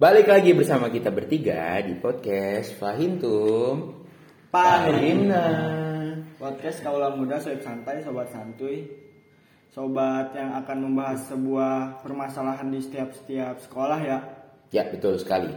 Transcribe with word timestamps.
Balik 0.00 0.32
lagi 0.32 0.56
bersama 0.56 0.88
kita 0.88 1.12
bertiga 1.12 1.76
di 1.84 1.92
podcast 1.92 2.72
Fahintum 2.80 4.00
Panina 4.48 5.44
Podcast 6.40 6.80
Kaula 6.80 7.12
Muda 7.12 7.36
Sobat 7.36 7.60
Santai 7.60 8.00
Sobat 8.00 8.32
Santuy. 8.32 8.88
Sobat 9.68 10.32
yang 10.32 10.56
akan 10.56 10.88
membahas 10.88 11.28
sebuah 11.28 12.00
permasalahan 12.00 12.72
di 12.72 12.80
setiap-setiap 12.80 13.60
sekolah 13.60 14.00
ya. 14.00 14.18
Ya 14.72 14.88
betul 14.88 15.20
sekali. 15.20 15.52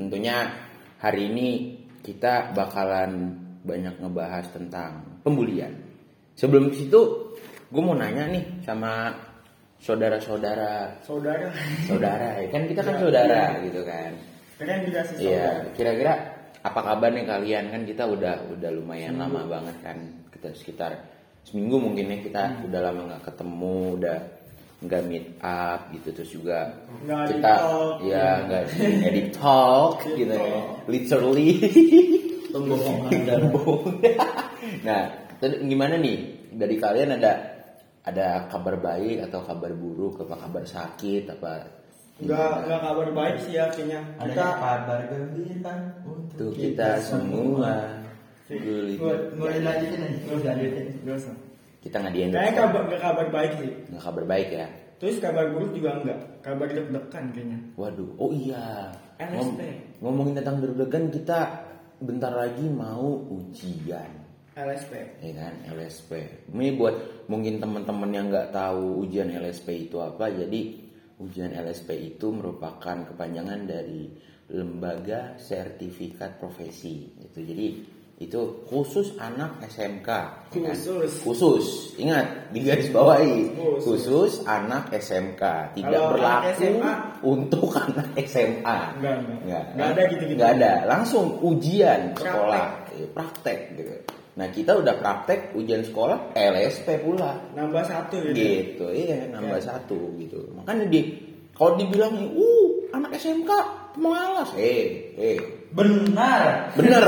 Tentunya 0.00 0.48
hari 1.04 1.28
ini 1.28 1.48
kita 2.00 2.56
bakalan 2.56 3.28
banyak 3.60 4.00
ngebahas 4.00 4.56
tentang 4.56 5.20
pembulian. 5.20 5.84
Sebelum 6.32 6.72
ke 6.72 6.80
situ 6.80 7.00
gue 7.68 7.82
mau 7.84 7.92
nanya 7.92 8.24
nih 8.24 8.64
sama 8.64 9.12
saudara-saudara. 9.80 11.00
Saudara. 11.02 11.48
Saudara 11.86 12.28
ya 12.40 12.48
kan 12.50 12.62
kita 12.66 12.80
kan 12.82 12.96
saudara 13.00 13.58
gitu 13.62 13.80
kan. 13.82 14.10
Kalian 14.54 14.80
juga 14.86 15.00
sih 15.10 15.16
Iya, 15.26 15.66
kira-kira 15.74 16.12
apa 16.62 16.80
kabar 16.80 17.10
nih 17.10 17.26
kalian? 17.26 17.64
Kan 17.68 17.82
kita 17.84 18.06
udah 18.06 18.46
udah 18.54 18.70
lumayan 18.70 19.18
lama 19.18 19.44
banget 19.44 19.76
kan 19.82 19.98
kita 20.30 20.54
sekitar 20.54 20.94
seminggu 21.44 21.76
mungkin 21.76 22.08
ya 22.08 22.18
kita 22.24 22.42
udah 22.64 22.80
lama 22.80 23.00
nggak 23.12 23.22
ketemu 23.28 23.76
udah 24.00 24.18
nggak 24.84 25.02
meet 25.10 25.26
up 25.42 25.80
gitu. 25.92 26.08
Terus 26.14 26.30
juga 26.32 26.58
Nggak 27.04 27.24
kita 27.34 27.34
di 27.34 27.40
talk. 27.42 27.94
ya 28.06 28.26
nggak 28.46 28.62
nggak 28.78 29.14
di 29.14 29.24
talk 29.34 29.94
gitu 30.06 30.34
ya. 30.34 30.60
literally. 30.88 31.50
Tembung. 32.54 33.02
nah 34.86 35.02
gimana 35.42 35.98
nih? 35.98 36.16
Dari 36.54 36.78
kalian 36.78 37.18
ada 37.18 37.53
ada 38.04 38.46
kabar 38.52 38.76
baik 38.76 39.24
atau 39.28 39.40
kabar 39.40 39.72
buruk 39.72 40.20
apa 40.28 40.36
kabar 40.36 40.64
sakit 40.64 41.24
apa 41.32 41.52
Enggak, 42.14 42.62
enggak 42.62 42.78
kabar 42.78 43.08
baik 43.10 43.36
sih 43.42 43.58
ya 43.58 43.66
kayaknya. 43.74 43.98
Ada 44.22 44.30
Kita 44.30 44.46
kabar 44.54 45.00
gembira 45.10 45.74
untuk 46.06 46.50
kita 46.54 47.02
semua. 47.02 47.74
Guli. 48.46 48.94
Mulai 49.34 49.58
lanjutin 49.66 49.98
aja, 49.98 50.18
mulai 50.30 50.44
lanjutin. 50.46 50.86
Kita 51.82 51.96
nggak 51.98 52.14
di 52.14 52.20
Kayaknya 52.30 52.52
kabar, 52.54 52.82
nggak 52.86 53.02
kabar 53.02 53.26
baik 53.34 53.52
sih. 53.58 53.70
Nggak 53.90 54.02
kabar 54.06 54.24
baik 54.30 54.48
ya? 54.54 54.66
Terus 55.02 55.16
kabar 55.18 55.44
buruk 55.50 55.74
juga 55.74 55.90
enggak 55.98 56.18
Kabar 56.38 56.66
deg-degan 56.70 57.24
kayaknya. 57.34 57.58
Waduh 57.74 58.10
oh 58.14 58.30
iya. 58.30 58.94
LSP. 59.18 59.60
ngomongin 60.02 60.38
tentang 60.38 60.62
deg-degan 60.62 61.10
kita 61.10 61.66
bentar 62.02 62.34
lagi 62.34 62.66
mau 62.66 63.26
ujian 63.30 64.23
LSP 64.54 64.92
ya 65.18 65.32
kan 65.34 65.54
LSP 65.68 66.10
ini 66.48 66.74
buat 66.74 67.26
mungkin 67.26 67.58
teman-teman 67.58 68.10
yang 68.10 68.26
nggak 68.28 68.50
tahu 68.50 69.02
ujian 69.02 69.30
LSP 69.30 69.90
itu 69.90 69.98
apa 69.98 70.30
jadi 70.30 70.60
ujian 71.18 71.50
LSP 71.50 71.90
itu 72.14 72.30
merupakan 72.30 72.96
kepanjangan 73.04 73.66
dari 73.66 74.10
lembaga 74.50 75.34
sertifikat 75.36 76.38
profesi 76.38 77.10
gitu 77.18 77.40
jadi 77.40 77.66
itu 78.14 78.38
khusus 78.70 79.18
anak 79.18 79.58
SMK 79.66 80.06
ya 80.06 80.22
kan? 80.54 80.70
Khusus. 80.70 81.12
khusus 81.18 81.66
ingat 81.98 82.46
di 82.54 82.62
garis 82.62 82.86
bawahi 82.88 83.50
Khusus. 83.58 83.82
khusus 84.06 84.32
anak 84.46 84.86
SMK 84.94 85.42
tidak 85.74 85.90
Kalau 85.90 85.98
anak 85.98 86.14
berlaku 86.14 86.50
SMA? 86.54 86.94
untuk 87.26 87.68
anak 87.90 88.08
SMA 88.22 88.78
Enggak, 88.94 89.16
enggak. 89.18 89.38
Nggak, 89.42 89.64
Nggak 89.74 89.88
ada 89.90 90.02
gitu-gitu. 90.06 90.38
Nggak 90.38 90.52
ada, 90.54 90.72
langsung 90.86 91.26
ujian 91.42 92.00
Praktek. 92.14 92.22
sekolah, 92.22 92.66
praktek 93.10 93.58
gitu. 93.74 93.94
Nah 94.34 94.50
kita 94.50 94.74
udah 94.74 94.98
praktek 94.98 95.54
ujian 95.54 95.82
sekolah 95.82 96.34
LSP 96.34 97.00
pula, 97.00 97.38
Nambah 97.54 97.86
satu 97.86 98.18
gitu 98.18 98.34
gitu, 98.34 98.86
iya 98.90 99.30
nambah 99.30 99.62
Ya. 99.62 99.66
satu 99.70 100.14
gitu. 100.18 100.50
Makanya 100.54 100.90
di 100.90 101.00
kalau 101.54 101.78
dibilang 101.78 102.18
uh 102.34 102.68
anak 102.90 103.14
SMK 103.14 103.50
pemalas, 103.94 104.50
eh 104.58 105.14
eh 105.14 105.38
Benar. 105.70 106.70
bener. 106.74 107.04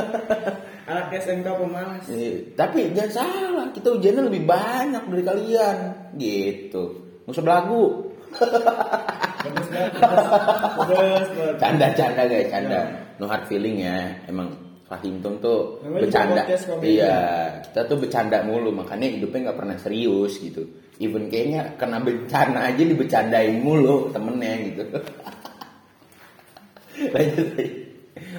Anak 0.90 1.14
SMK 1.14 1.46
pemalas 1.46 2.02
Eh, 2.06 2.54
Tapi 2.54 2.90
jangan 2.90 3.22
salah, 3.22 3.66
kita 3.70 3.94
ujiannya 3.94 4.26
lebih 4.26 4.42
banyak 4.42 5.02
dari 5.06 5.22
kalian, 5.22 5.76
gitu. 6.14 6.82
Usah 7.22 7.38
belagu. 7.38 8.10
Canda-canda 11.58 12.22
guys, 12.26 12.48
canda. 12.50 12.80
Ya. 12.82 12.82
No 13.18 13.26
hard 13.26 13.46
feeling 13.46 13.82
ya. 13.82 14.14
Emang 14.26 14.54
Fahimtum 14.92 15.40
tuh 15.40 15.80
juga 15.80 16.04
bercanda. 16.04 16.44
Iya, 16.84 17.16
kita 17.64 17.80
tuh 17.88 17.96
bercanda 17.96 18.44
mulu, 18.44 18.76
makanya 18.76 19.08
hidupnya 19.08 19.48
nggak 19.48 19.58
pernah 19.64 19.76
serius 19.80 20.36
gitu. 20.36 20.68
Even 21.00 21.32
kayaknya 21.32 21.80
kena 21.80 21.96
bencana 21.96 22.68
aja 22.68 22.84
dibecandain 22.84 23.56
mulu 23.64 24.12
temennya 24.12 24.52
gitu. 24.68 24.84
Lanjut. 27.16 27.48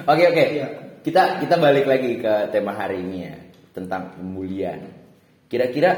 Oke 0.06 0.22
oke. 0.30 0.44
Iya. 0.54 0.68
Kita 1.02 1.42
kita 1.42 1.58
balik 1.58 1.90
lagi 1.90 2.22
ke 2.22 2.54
tema 2.54 2.78
hari 2.78 3.02
ini 3.02 3.18
ya 3.26 3.36
tentang 3.74 4.14
pembulian. 4.14 4.78
Kira-kira 5.50 5.90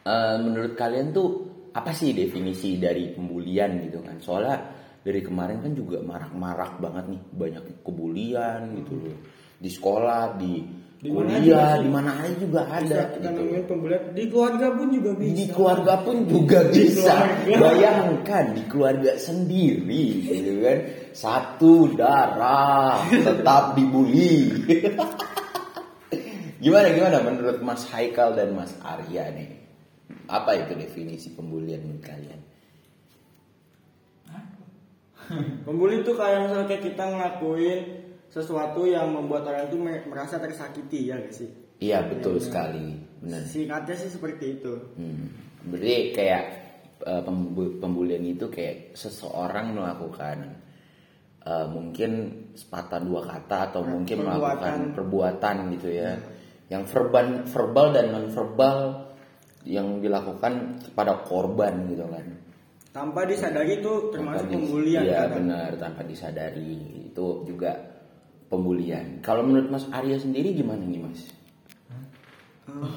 eh, 0.00 0.36
menurut 0.40 0.72
kalian 0.80 1.12
tuh 1.12 1.28
apa 1.76 1.92
sih 1.92 2.16
definisi 2.16 2.80
dari 2.80 3.12
pembulian 3.12 3.84
gitu 3.84 4.00
kan? 4.00 4.16
Soalnya 4.16 4.79
dari 5.00 5.20
kemarin 5.24 5.64
kan 5.64 5.72
juga 5.72 6.04
marak-marak 6.04 6.76
banget 6.76 7.04
nih 7.16 7.22
banyak 7.32 7.64
kebulian 7.80 8.60
gitu 8.76 8.94
loh 9.00 9.16
di 9.60 9.68
sekolah 9.68 10.40
di, 10.40 10.52
kuliah 11.04 11.76
di 11.80 11.88
mana 11.92 12.24
aja 12.24 12.32
juga 12.40 12.64
ada 12.64 13.12
gitu. 13.12 13.28
pembulian 13.68 14.02
Di 14.16 14.24
keluarga 14.32 14.66
pun 14.72 14.88
juga 14.88 15.10
bisa 15.16 15.36
Di 15.36 15.46
keluarga 15.52 15.94
pun 16.00 16.16
juga 16.24 16.58
Di 16.64 16.72
bisa. 16.72 17.16
keluarga. 17.44 17.60
Bayangkan 17.60 18.44
di 18.56 18.62
keluarga 18.64 19.12
sendiri 19.20 20.04
gitu 20.24 20.52
kan. 20.64 20.78
Satu 21.12 21.92
darah 21.92 23.04
tetap 23.08 23.76
dibully. 23.76 24.48
gimana 26.64 26.88
gimana 26.92 27.16
menurut 27.24 27.60
Mas 27.64 27.84
Haikal 27.92 28.32
dan 28.36 28.56
Mas 28.56 28.72
Arya 28.80 29.28
nih? 29.32 29.60
Apa 30.28 30.56
itu 30.56 30.72
definisi 30.76 31.32
pembulian 31.36 31.84
menurut 31.84 32.04
kalian? 32.04 32.40
Pembuli 35.64 36.02
itu 36.02 36.12
kayak 36.12 36.38
misalnya 36.46 36.66
kayak 36.66 36.84
kita 36.90 37.04
ngelakuin 37.06 37.80
sesuatu 38.30 38.86
yang 38.86 39.10
membuat 39.10 39.46
orang 39.46 39.66
itu 39.70 39.76
me- 39.78 40.06
merasa 40.06 40.38
tersakiti 40.38 41.10
ya 41.10 41.18
gak 41.18 41.34
sih? 41.34 41.50
Iya 41.80 42.04
betul 42.06 42.36
sekali, 42.38 42.92
benar. 43.24 43.40
Singkatnya 43.46 43.94
sih 43.96 44.10
seperti 44.12 44.60
itu. 44.60 44.74
Hmm. 45.00 45.32
Berarti 45.64 45.96
kayak 46.12 46.44
pembu- 47.00 47.80
pembulian 47.80 48.20
itu 48.22 48.52
kayak 48.52 48.92
seseorang 48.92 49.72
melakukan 49.72 50.60
eh, 51.40 51.66
mungkin 51.72 52.10
sepatah 52.52 53.00
dua 53.00 53.24
kata 53.24 53.72
atau 53.72 53.80
mungkin 53.80 54.20
Perbuatan. 54.20 54.36
melakukan 54.36 54.78
perbuatan 54.92 55.56
gitu 55.80 55.88
ya, 55.88 56.12
yang 56.68 56.84
verbal, 56.84 57.48
verbal 57.48 57.86
dan 57.96 58.06
non 58.12 58.28
verbal 58.28 58.78
yang 59.64 60.04
dilakukan 60.04 60.84
kepada 60.84 61.24
korban 61.24 61.88
gitu 61.88 62.04
kan. 62.12 62.26
Tanpa 62.90 63.22
disadari 63.22 63.78
itu 63.78 63.92
termasuk 64.10 64.50
Tanpa 64.50 64.54
pembulian 64.58 65.02
Iya 65.06 65.30
kan? 65.30 65.30
benar 65.38 65.70
tanpa 65.78 66.02
disadari 66.02 66.74
itu 67.06 67.26
juga 67.46 67.70
pembulian. 68.50 69.22
Kalau 69.22 69.46
menurut 69.46 69.70
Mas 69.70 69.86
Arya 69.94 70.18
sendiri 70.18 70.50
gimana 70.58 70.82
nih 70.82 70.98
Mas? 70.98 71.22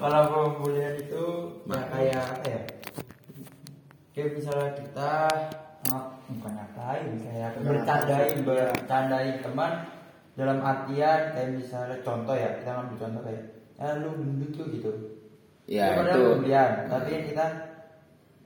Kalau 0.00 0.22
pembulian 0.32 0.94
itu 0.96 1.24
ya 1.68 1.82
kayak 1.92 2.24
apa 2.24 2.44
ya? 2.48 2.60
Kayak 4.16 4.30
misalnya 4.40 4.70
kita 4.78 5.12
bukan 6.24 6.52
ngapain, 6.56 7.10
kayak 7.20 7.50
bercandain, 7.60 8.36
bercandain 8.40 9.36
teman 9.44 9.72
dalam 10.34 10.58
artian 10.64 11.20
kayak 11.36 11.50
misalnya 11.60 11.96
contoh 12.00 12.32
ya, 12.32 12.56
kita 12.56 12.70
ngambil 12.72 12.96
contoh 13.04 13.22
kayak, 13.26 13.42
ah 13.76 13.92
lu 14.00 14.10
gendut 14.16 14.50
tuh 14.56 14.66
gitu. 14.72 14.90
Ya, 15.64 15.96
Itu 15.96 16.40
pembulian, 16.40 16.88
tapi 16.88 17.08
yang 17.20 17.24
kita 17.32 17.44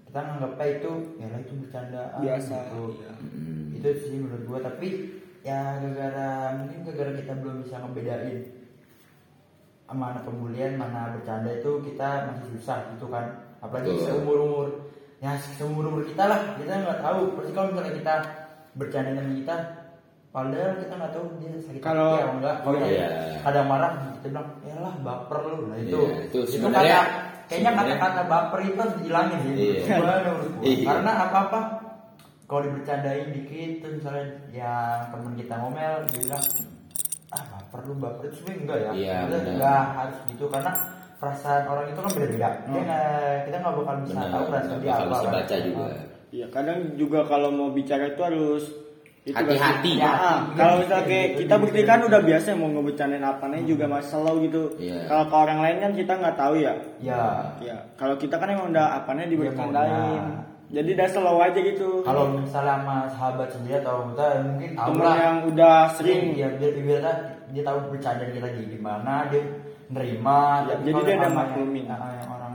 kita 0.09 0.19
nganggapnya 0.19 0.67
itu 0.75 0.91
ya 1.17 1.27
lah 1.29 1.39
itu 1.39 1.53
bercandaan 1.61 2.19
Biasa, 2.19 2.57
gitu. 2.65 2.83
iya. 2.97 3.13
Hmm. 3.15 3.77
Itu 3.77 3.89
sih 4.01 4.17
menurut 4.17 4.43
gua 4.45 4.59
tapi 4.59 4.89
ya 5.41 5.79
gara-gara 5.79 6.29
mungkin 6.57 6.79
gara-gara 6.83 7.13
kita 7.15 7.33
belum 7.37 7.57
bisa 7.63 7.77
ngebedain 7.79 8.39
mana 9.89 10.21
pembulian 10.21 10.77
mana 10.77 11.13
bercanda 11.13 11.49
itu 11.51 11.81
kita 11.83 12.29
masih 12.29 12.45
susah 12.55 12.93
gitu 12.93 13.09
kan 13.09 13.25
apalagi 13.59 13.89
Betul. 13.91 14.05
seumur 14.05 14.37
umur 14.39 14.67
ya 15.19 15.33
seumur 15.57 15.85
umur 15.87 16.05
kita 16.05 16.25
lah 16.25 16.41
kita 16.57 16.73
nggak 16.77 17.01
tahu 17.01 17.21
pasti 17.35 17.53
kalau 17.53 17.69
misalnya 17.73 17.95
kita 17.97 18.15
bercanda 18.77 19.11
sama 19.17 19.33
kita 19.33 19.57
padahal 20.29 20.73
kita 20.77 20.93
nggak 20.93 21.13
tahu 21.17 21.25
dia 21.41 21.51
sakit 21.59 21.81
Kalau- 21.81 22.05
hati 22.05 22.21
atau 22.21 22.35
enggak 22.37 22.57
kalau 22.61 22.79
Iya. 22.85 23.09
kadang 23.41 23.67
marah 23.67 23.93
kita 24.13 24.27
bilang 24.29 24.49
ya 24.61 24.77
lah 24.77 24.95
baper 25.01 25.39
lu 25.43 25.59
nah 25.67 25.77
itu 25.81 25.99
Iya, 25.99 26.17
itu 26.23 26.39
itu 26.39 26.51
sebenarnya- 26.61 27.05
kata 27.09 27.28
kayaknya 27.49 27.71
sebenarnya- 27.71 27.99
kata-kata 27.99 28.23
baper 28.25 28.59
itu 28.63 28.77
harus 28.77 28.97
dihilangin 28.97 29.39
sih 29.39 29.53
Iya. 29.53 29.97
Iya. 30.61 30.85
karena 30.85 31.13
apa 31.23 31.39
apa 31.43 31.61
kalau 32.45 32.63
dibercandain 32.63 33.29
dikit 33.31 33.73
tuh 33.81 33.91
misalnya 33.95 34.25
ya 34.51 34.75
temen 35.09 35.33
kita 35.35 35.55
ngomel 35.59 35.93
dia 36.07 36.19
bilang 36.23 36.45
ah 37.29 37.43
baper 37.47 37.81
lu 37.85 37.95
baper 37.95 38.23
itu 38.27 38.37
sebenarnya 38.39 38.61
enggak 38.63 38.79
ya 38.79 38.91
Iya, 38.91 39.17
Kita 39.19 39.29
benar. 39.35 39.53
enggak 39.53 39.83
harus 39.95 40.17
gitu 40.27 40.45
karena 40.47 40.73
perasaan 41.15 41.65
orang 41.67 41.85
itu 41.87 41.99
kan 41.99 42.11
beda-beda 42.11 42.39
Dia 42.39 42.53
Hmm. 42.65 42.85
nggak- 42.85 43.41
kita 43.43 43.57
nggak 43.59 43.75
bakal 43.77 43.95
bisa 43.99 44.13
Benar, 44.15 44.31
tahu 44.31 44.45
perasaan 44.47 44.79
dia 44.79 44.93
apa 44.95 45.17
kan. 45.19 45.33
baca 45.35 45.57
juga. 45.59 45.87
Iya, 46.29 46.47
kadang 46.49 46.79
juga 46.95 47.21
kalau 47.25 47.49
mau 47.51 47.69
bicara 47.71 48.05
itu 48.07 48.21
harus 48.23 48.65
Hati-hati. 49.35 49.93
sih. 49.97 50.05
Ah, 50.05 50.39
kalau 50.55 50.75
misalnya 50.81 51.05
kita 51.37 51.55
bukti 51.59 51.81
kan 51.85 51.99
udah 52.05 52.21
biasa 52.23 52.47
mau 52.55 52.69
ngebicarain 52.73 53.25
apa 53.25 53.45
nih 53.51 53.61
juga 53.69 53.85
masih 53.91 54.09
slow 54.15 54.37
gitu. 54.45 54.63
Iya. 54.79 55.05
Kalau 55.09 55.25
ke 55.29 55.37
orang 55.37 55.59
lain 55.65 55.77
kan 55.83 55.93
kita 55.93 56.13
nggak 56.17 56.37
tahu 56.37 56.55
ya. 56.61 56.75
Ya. 57.03 57.23
Ya, 57.59 57.77
kalau 57.99 58.15
kita 58.17 58.35
kan 58.39 58.49
emang 58.53 58.71
udah 58.73 58.87
apanya 59.03 59.25
dibercandain. 59.29 59.93
Ya, 60.69 60.81
Jadi 60.81 60.89
udah 61.01 61.09
slow 61.09 61.39
aja 61.41 61.61
gitu. 61.65 61.89
Kalau 62.05 62.25
misalnya 62.37 62.77
sama 62.81 62.97
sahabat 63.09 63.49
sendiri 63.49 63.81
atau 63.81 64.13
kita 64.13 64.27
mungkin 64.45 64.71
tahu 64.77 64.89
temen 64.93 65.05
lah. 65.05 65.17
yang 65.17 65.37
udah 65.49 65.77
sering 65.97 66.21
Iya, 66.37 66.49
dia 66.61 66.71
biar 66.77 67.01
dia, 67.01 67.13
dia 67.57 67.63
tahu 67.65 67.79
bercanda 67.89 68.25
kita 68.29 68.49
gimana, 68.69 69.25
dia 69.33 69.43
nerima. 69.89 70.69
Ya, 70.69 70.77
Tapi 70.77 70.85
jadi 70.85 70.93
kalau 70.93 71.09
dia 71.09 71.17
ada 71.17 71.31
maklumin. 71.33 71.85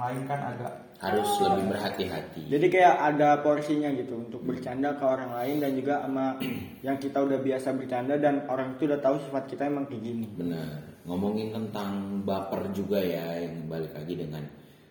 Lain 0.03 0.21
kan 0.27 0.39
agak 0.51 0.71
harus 1.03 1.29
lebih 1.43 1.63
berhati-hati. 1.75 2.41
Jadi 2.47 2.65
kayak 2.71 2.95
ada 2.95 3.29
porsinya 3.43 3.91
gitu 3.91 4.23
untuk 4.23 4.39
bercanda 4.43 4.95
ke 4.95 5.03
orang 5.03 5.35
lain 5.35 5.55
dan 5.59 5.71
juga 5.75 5.93
sama 6.03 6.25
yang 6.87 6.97
kita 6.99 7.19
udah 7.19 7.39
biasa 7.43 7.75
bercanda 7.75 8.15
dan 8.15 8.47
orang 8.47 8.79
itu 8.79 8.87
udah 8.87 8.99
tahu 9.03 9.19
sifat 9.27 9.43
kita 9.51 9.67
emang 9.67 9.83
kayak 9.87 10.03
gini. 10.03 10.27
benar. 10.39 10.79
Ngomongin 11.03 11.51
tentang 11.51 12.23
baper 12.23 12.71
juga 12.71 13.03
ya 13.03 13.43
yang 13.43 13.67
balik 13.67 13.91
lagi 13.91 14.15
dengan 14.15 14.43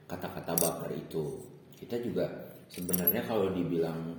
kata-kata 0.05 0.53
baper 0.61 0.91
itu. 0.93 1.41
Kita 1.81 1.97
juga 2.05 2.29
sebenarnya 2.69 3.25
kalau 3.25 3.49
dibilang 3.56 4.12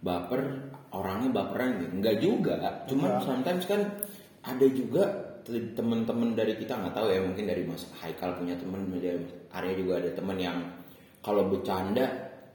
baper 0.00 0.70
orangnya 0.94 1.30
baperan 1.34 1.82
gitu 1.82 1.92
enggak 1.98 2.16
juga. 2.22 2.56
Cuman 2.86 3.18
sometimes 3.18 3.66
kan 3.66 3.82
ada 4.46 4.66
juga 4.70 5.04
te- 5.42 5.74
teman-teman 5.74 6.38
dari 6.38 6.54
kita 6.54 6.78
nggak 6.78 6.94
tahu 6.94 7.10
ya 7.10 7.20
mungkin 7.20 7.44
dari 7.50 7.66
Mas 7.66 7.84
Haikal 7.98 8.38
punya 8.38 8.54
teman 8.54 8.86
dari 8.88 9.18
Arya 9.50 9.72
juga 9.74 9.98
ada 9.98 10.10
teman 10.14 10.38
yang 10.38 10.58
kalau 11.20 11.46
bercanda 11.46 12.06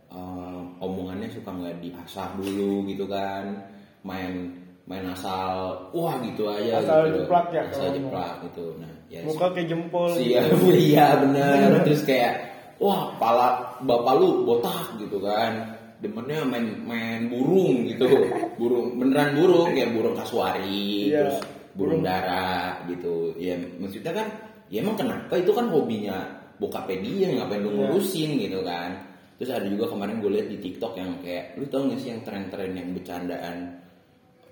eh, 0.10 0.62
omongannya 0.80 1.28
suka 1.30 1.52
nggak 1.52 1.80
diasah 1.80 2.28
dulu 2.36 2.88
gitu 2.88 3.06
kan 3.06 3.60
main 4.02 4.54
main 4.86 5.02
asal 5.10 5.74
wah 5.92 6.14
gitu 6.22 6.46
aja 6.46 6.78
Asal 6.78 7.10
gitu. 7.10 7.26
jeplak 7.26 7.46
ya, 7.50 7.62
asal 7.68 7.90
jeplak 7.90 8.34
gitu 8.46 8.66
nah 8.78 8.94
ya 9.10 9.20
Muka 9.26 9.46
kayak 9.54 9.68
jempol. 9.70 10.10
Iya, 10.22 10.42
iya 10.78 11.08
benar. 11.22 11.58
Terus 11.90 12.02
kayak 12.06 12.34
wah 12.78 13.14
pala 13.18 13.78
bapak 13.82 14.14
lu 14.18 14.46
botak 14.46 14.94
gitu 15.02 15.18
kan. 15.22 15.74
Demennya 16.02 16.46
main 16.46 16.68
main 16.86 17.22
burung 17.34 17.86
gitu. 17.90 18.06
Burung 18.62 18.96
beneran 19.02 19.34
burung 19.36 19.74
kayak 19.74 19.90
burung 19.98 20.14
kasuari, 20.14 21.10
Iya. 21.10 21.34
terus 21.34 21.38
burung 21.74 22.02
dara 22.06 22.78
gitu. 22.86 23.34
Ya 23.42 23.58
maksudnya 23.82 24.14
kan 24.14 24.28
ya 24.70 24.80
emang 24.86 24.96
kenapa 24.96 25.34
itu 25.36 25.50
kan 25.50 25.66
hobinya 25.70 26.20
bokapnya 26.58 26.98
dia 27.02 27.28
ngapain 27.36 27.62
lu 27.62 27.70
Iya. 27.70 27.78
ngurusin 27.92 28.30
gitu 28.40 28.60
kan. 28.64 28.92
Terus 29.36 29.52
ada 29.52 29.68
juga 29.68 29.92
kemarin 29.92 30.24
gue 30.24 30.32
lihat 30.32 30.48
di 30.48 30.58
TikTok 30.64 30.94
yang 30.96 31.12
kayak 31.20 31.60
lu 31.60 31.68
tau 31.68 31.84
gak 31.88 32.00
sih 32.00 32.10
yang 32.16 32.22
tren-tren 32.24 32.72
yang 32.72 32.90
bercandaan 32.96 33.84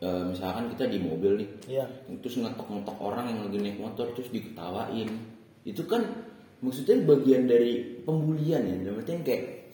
Eh, 0.03 0.23
misalkan 0.27 0.67
kita 0.75 0.83
di 0.91 0.99
mobil 0.99 1.39
nih 1.39 1.49
Iya. 1.79 1.87
terus 2.19 2.35
ngetok-ngetok 2.35 2.99
orang 2.99 3.23
yang 3.31 3.39
lagi 3.47 3.55
naik 3.55 3.79
motor 3.79 4.11
terus 4.11 4.27
diketawain 4.35 5.07
itu 5.63 5.79
kan 5.87 6.03
maksudnya 6.59 6.99
bagian 7.07 7.47
dari 7.47 8.03
pembulian 8.03 8.67
ya 8.67 8.75
dalam 8.83 8.99
artian 8.99 9.23
kayak 9.23 9.71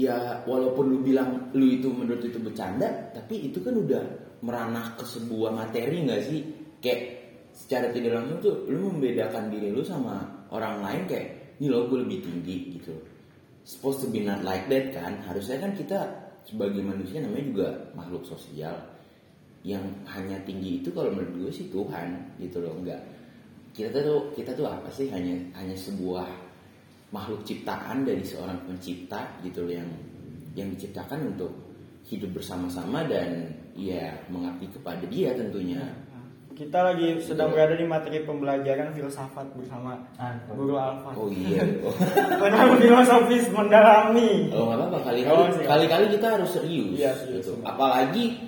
ya 0.00 0.40
walaupun 0.48 0.90
lu 0.90 0.98
bilang 1.04 1.52
lu 1.52 1.68
itu 1.70 1.92
menurut 1.92 2.24
itu 2.24 2.40
bercanda 2.40 2.88
tapi 3.12 3.52
itu 3.52 3.60
kan 3.60 3.76
udah 3.76 4.02
meranah 4.40 4.96
ke 4.96 5.04
sebuah 5.04 5.52
materi 5.52 6.08
nggak 6.08 6.22
sih 6.24 6.40
kayak 6.80 7.00
secara 7.52 7.92
tidak 7.92 8.16
langsung 8.24 8.40
tuh 8.40 8.54
lu 8.66 8.96
membedakan 8.96 9.52
diri 9.52 9.68
lu 9.70 9.84
sama 9.84 10.24
orang 10.54 10.80
lain 10.80 11.02
kayak 11.10 11.28
ini 11.58 11.66
lo 11.66 11.90
gue 11.90 11.98
lebih 12.06 12.22
tinggi 12.22 12.78
gitu. 12.78 12.94
Supposed 13.66 14.06
to 14.06 14.08
be 14.14 14.22
not 14.22 14.46
like 14.46 14.70
that 14.70 14.94
kan? 14.94 15.18
Harusnya 15.26 15.58
kan 15.58 15.74
kita 15.74 15.98
sebagai 16.46 16.84
manusia 16.84 17.18
namanya 17.18 17.44
juga 17.50 17.68
makhluk 17.98 18.22
sosial 18.22 18.76
yang 19.64 19.80
hanya 20.04 20.36
tinggi 20.44 20.84
itu 20.84 20.92
kalau 20.92 21.08
menurut 21.10 21.48
gue 21.48 21.52
sih 21.52 21.66
Tuhan 21.72 22.38
gitu 22.38 22.62
loh 22.62 22.78
enggak. 22.78 23.02
Kita 23.74 23.90
tuh 23.90 24.30
kita 24.36 24.54
tuh 24.54 24.70
apa 24.70 24.86
sih? 24.94 25.10
Hanya 25.10 25.34
hanya 25.58 25.74
sebuah 25.74 26.28
makhluk 27.10 27.42
ciptaan 27.42 28.06
dari 28.06 28.22
seorang 28.22 28.62
pencipta 28.68 29.40
gitu 29.42 29.66
loh 29.66 29.74
yang 29.74 29.90
yang 30.54 30.70
diciptakan 30.70 31.34
untuk 31.34 31.50
hidup 32.04 32.36
bersama-sama 32.36 33.02
dan 33.08 33.48
ya 33.74 34.12
mengabdi 34.28 34.70
kepada 34.70 35.02
dia 35.08 35.32
tentunya 35.34 35.80
Kita 36.54 36.86
lagi 36.86 37.18
sedang 37.18 37.50
berada 37.50 37.74
di 37.74 37.82
materi 37.82 38.22
pembelajaran 38.22 38.94
filsafat 38.94 39.42
bersama 39.58 39.98
Ah, 40.14 40.38
Guru 40.46 40.78
Alfa. 40.78 41.10
oh 41.18 41.26
iya 41.26 41.66
oh 41.86 41.90
Tentang 42.38 42.78
filosofis 42.78 43.50
mendalami. 43.50 44.54
Oh, 44.54 44.70
nggak 44.70 44.78
apa-apa 44.78 44.98
kali-kali 45.02 45.34
Oh, 45.34 45.50
siap. 45.50 45.66
kali-kali 45.66 46.04
kita 46.14 46.26
harus 46.38 46.50
serius. 46.54 46.94
Iya, 46.94 47.10
serius, 47.18 47.50
gitu. 47.50 47.52
Apalagi 47.66 48.38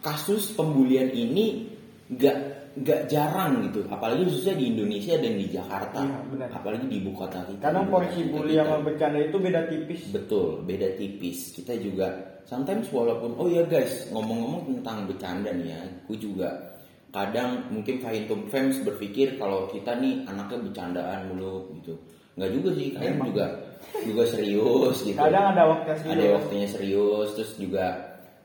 kasus 0.00 0.56
pembulian 0.56 1.12
ini 1.12 1.68
nggak 2.08 2.36
nggak 2.72 3.00
jarang 3.12 3.68
gitu. 3.68 3.84
Apalagi 3.92 4.24
khususnya 4.24 4.56
di 4.56 4.64
Indonesia 4.72 5.14
dan 5.20 5.32
di 5.36 5.46
Jakarta. 5.46 6.00
Iya, 6.00 6.18
benar. 6.32 6.48
Apalagi 6.56 6.84
di 6.88 6.96
ibu 7.04 7.12
kota 7.12 7.44
kita. 7.44 7.68
Di 7.68 7.84
porsi 7.84 8.20
bully 8.32 8.56
sama 8.56 8.80
bercanda 8.80 9.20
itu 9.20 9.36
beda 9.36 9.60
tipis. 9.68 10.00
Betul, 10.08 10.64
beda 10.64 10.88
tipis. 10.96 11.52
Kita 11.52 11.76
juga 11.76 12.16
sometimes 12.48 12.88
walaupun 12.88 13.36
oh 13.36 13.44
ya 13.44 13.60
guys 13.68 14.08
ngomong-ngomong 14.08 14.72
tentang 14.80 15.04
bercanda 15.04 15.52
nih 15.52 15.68
ya, 15.68 15.80
aku 16.00 16.16
juga 16.16 16.48
kadang 17.12 17.68
mungkin 17.68 18.00
Fahintum 18.00 18.48
fans 18.48 18.80
berpikir 18.80 19.36
kalau 19.36 19.68
kita 19.68 20.00
nih 20.00 20.24
anaknya 20.24 20.58
bercandaan 20.64 21.20
mulu 21.28 21.68
gitu. 21.78 21.94
Nggak 22.40 22.50
juga 22.56 22.70
sih, 22.72 22.88
kadang 22.96 23.14
Emang. 23.20 23.28
juga 23.28 23.46
juga 24.00 24.24
serius 24.24 24.96
gitu. 25.04 25.18
Kadang 25.20 25.52
ada 25.52 25.62
waktunya 25.68 25.96
serius. 26.00 26.16
Ada 26.16 26.26
waktunya 26.32 26.68
serius, 26.72 27.28
terus 27.36 27.52
juga 27.60 27.86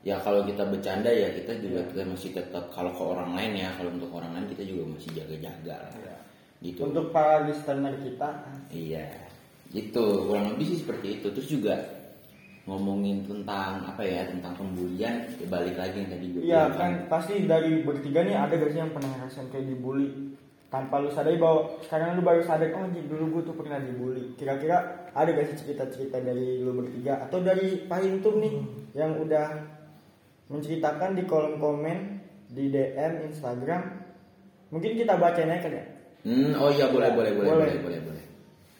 ya 0.04 0.16
kalau 0.20 0.44
kita 0.44 0.62
bercanda 0.68 1.10
ya 1.10 1.28
kita 1.34 1.58
juga 1.58 1.80
kita 1.90 2.02
masih 2.06 2.30
tetap 2.36 2.64
kalau 2.70 2.92
ke 2.94 3.02
orang 3.02 3.34
lain 3.34 3.52
ya 3.58 3.68
kalau 3.74 3.90
untuk 3.90 4.12
orang 4.14 4.30
lain 4.36 4.46
kita 4.52 4.62
juga 4.68 4.82
masih 4.92 5.10
jaga-jaga 5.16 5.74
lah. 5.88 5.92
Iya. 5.96 6.16
Gitu. 6.58 6.80
Untuk 6.84 7.14
para 7.14 7.46
listener 7.48 7.94
kita, 8.02 8.28
Iya, 8.74 9.08
itu 9.72 10.04
kurang 10.26 10.52
lebih 10.52 10.66
sih 10.74 10.78
seperti 10.84 11.22
itu. 11.22 11.26
Terus 11.32 11.48
juga 11.48 11.74
ngomongin 12.68 13.24
tentang 13.24 13.80
apa 13.80 14.04
ya 14.04 14.28
tentang 14.28 14.52
pembulian, 14.52 15.24
ya 15.40 15.46
balik 15.48 15.72
lagi 15.80 16.04
yang 16.04 16.10
tadi 16.12 16.26
gue 16.28 16.40
Iya 16.44 16.62
kan 16.76 17.08
pasti 17.08 17.48
dari 17.48 17.80
bertiga 17.80 18.20
nih 18.20 18.36
ada 18.36 18.52
gak 18.60 18.70
sih 18.76 18.80
yang 18.84 18.92
pernah 18.92 19.08
ngerasain 19.16 19.48
kayak 19.48 19.72
dibully? 19.72 20.36
Tanpa 20.68 21.00
lu 21.00 21.08
sadari 21.08 21.40
bahwa 21.40 21.80
sekarang 21.80 22.20
lu 22.20 22.22
baru 22.28 22.44
sadar 22.44 22.68
oh 22.76 22.84
dulu 22.92 23.40
gue 23.40 23.42
tuh 23.48 23.56
pernah 23.56 23.80
dibully. 23.80 24.36
Kira-kira 24.36 25.08
ada 25.16 25.32
gak 25.32 25.48
sih 25.48 25.64
cerita-cerita 25.64 26.20
dari 26.20 26.60
lu 26.60 26.76
bertiga 26.76 27.24
atau 27.24 27.40
dari 27.40 27.88
Pak 27.88 28.00
Intum 28.04 28.36
nih 28.36 28.54
yang 28.92 29.16
udah 29.16 29.48
menceritakan 30.52 31.16
di 31.16 31.24
kolom 31.24 31.56
komen 31.56 32.20
di 32.52 32.68
DM 32.68 33.32
Instagram? 33.32 33.80
Mungkin 34.68 34.92
kita 34.92 35.16
bacain 35.16 35.48
aja 35.48 35.64
kan 35.64 35.72
ya. 35.72 35.84
Hmm, 36.28 36.52
oh 36.60 36.68
iya 36.68 36.92
boleh 36.92 37.16
boleh 37.16 37.32
boleh 37.32 37.48
Boleh. 37.48 37.64
boleh 37.64 37.80
boleh 37.80 38.00
boleh 38.04 38.24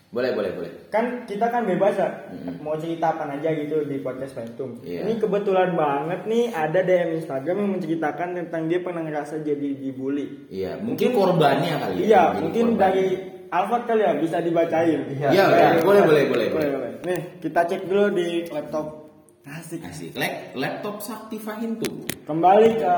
boleh 0.09 0.33
boleh 0.33 0.50
boleh. 0.50 0.73
kan 0.88 1.05
kita 1.23 1.47
kan 1.47 1.62
bebas 1.62 1.93
ya 1.95 2.09
Mm-mm. 2.33 2.65
mau 2.65 2.73
cerita 2.75 3.12
apa 3.12 3.29
aja 3.31 3.53
gitu 3.53 3.85
di 3.85 4.00
podcast 4.00 4.33
Pentum. 4.35 4.81
Iya. 4.81 5.05
Ini 5.05 5.17
kebetulan 5.17 5.75
banget 5.75 6.25
nih 6.25 6.49
ada 6.49 6.81
DM 6.81 7.11
Instagram 7.15 7.57
yang 7.59 7.73
menceritakan 7.75 8.29
tentang 8.35 8.62
dia 8.67 8.81
pernah 8.81 9.05
ngerasa 9.05 9.41
jadi 9.41 9.69
dibully. 9.75 10.49
Iya, 10.49 10.81
mungkin 10.81 11.12
korbannya 11.12 11.75
kali 11.77 11.95
ya. 11.99 12.05
Iya, 12.05 12.23
mungkin 12.41 12.67
korban. 12.73 12.81
dari 12.83 13.07
Alfat 13.49 13.83
kali 13.85 14.00
ya 14.00 14.12
bisa 14.15 14.37
dibacain. 14.41 15.00
Iya. 15.11 15.29
Iya, 15.31 15.45
Boleh, 15.81 16.03
boleh, 16.03 16.25
boleh, 16.25 16.47
boleh, 16.49 16.69
boleh. 16.71 16.91
Nih, 17.00 17.21
kita 17.41 17.61
cek 17.65 17.85
dulu 17.85 18.09
di 18.11 18.49
laptop. 18.49 19.12
Asik. 19.45 19.81
Asik. 19.83 20.12
Lap- 20.12 20.53
laptop 20.55 21.00
Sakti 21.00 21.37
Fahintum. 21.37 22.05
Kembali 22.25 22.77
ke 22.77 22.95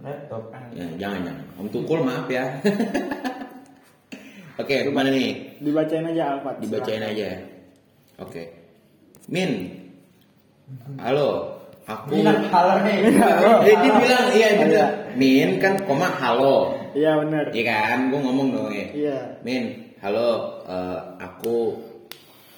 laptop. 0.00 0.52
Ya, 0.72 0.84
jangan 0.96 1.24
jangan. 1.24 1.44
Om 1.56 1.68
Tukul 1.68 2.00
maaf 2.04 2.28
ya. 2.28 2.44
Oke, 4.58 4.90
mana 4.90 5.14
nih? 5.14 5.62
dibacain 5.62 6.02
aja 6.02 6.34
Alfat. 6.34 6.58
Dibacain 6.58 6.98
aja. 6.98 7.46
Oke. 8.18 8.42
Min. 9.30 9.70
Halo. 10.98 11.54
Aku 11.88 12.12
Bilang 12.12 12.44
halo 12.52 12.84
nih. 12.84 12.96
Eh, 13.64 13.76
dia 13.80 13.92
bilang 13.96 14.26
iya 14.36 14.48
dia 14.60 14.66
bilang, 14.68 14.92
Min 15.16 15.62
kan 15.62 15.78
koma 15.86 16.10
halo. 16.10 16.74
Iya 16.92 17.22
benar. 17.22 17.54
Iya 17.54 17.64
kan? 17.64 17.98
Gue 18.10 18.20
ngomong 18.20 18.48
dong 18.50 18.68
ya. 18.74 18.86
Iya. 18.92 19.18
Min, 19.46 19.94
halo. 20.02 20.60
eh, 20.68 20.98
aku 21.22 21.78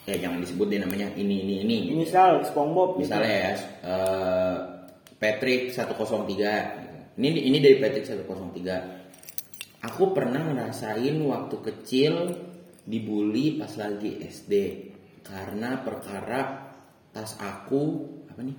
ya 0.09 0.16
jangan 0.19 0.42
disebut 0.42 0.66
deh 0.73 0.80
namanya 0.80 1.12
ini 1.14 1.47
ini 1.47 1.54
ini. 1.69 1.78
Misal 2.00 2.42
SpongeBob 2.42 2.97
gitu. 2.99 3.12
Misalnya 3.12 3.30
ya, 3.30 3.52
eh, 3.87 4.57
Patrick 5.21 5.71
103. 5.76 7.14
Ini 7.21 7.28
ini 7.28 7.59
dari 7.61 7.76
Patrick 7.76 8.09
103. 8.09 9.00
Aku 9.80 10.12
pernah 10.12 10.44
ngerasain 10.44 11.16
waktu 11.25 11.56
kecil 11.64 12.14
dibully 12.84 13.56
pas 13.56 13.72
lagi 13.80 14.20
SD 14.20 14.52
karena 15.25 15.80
perkara 15.80 16.68
tas 17.16 17.37
aku 17.40 18.04
apa 18.28 18.40
nih? 18.44 18.56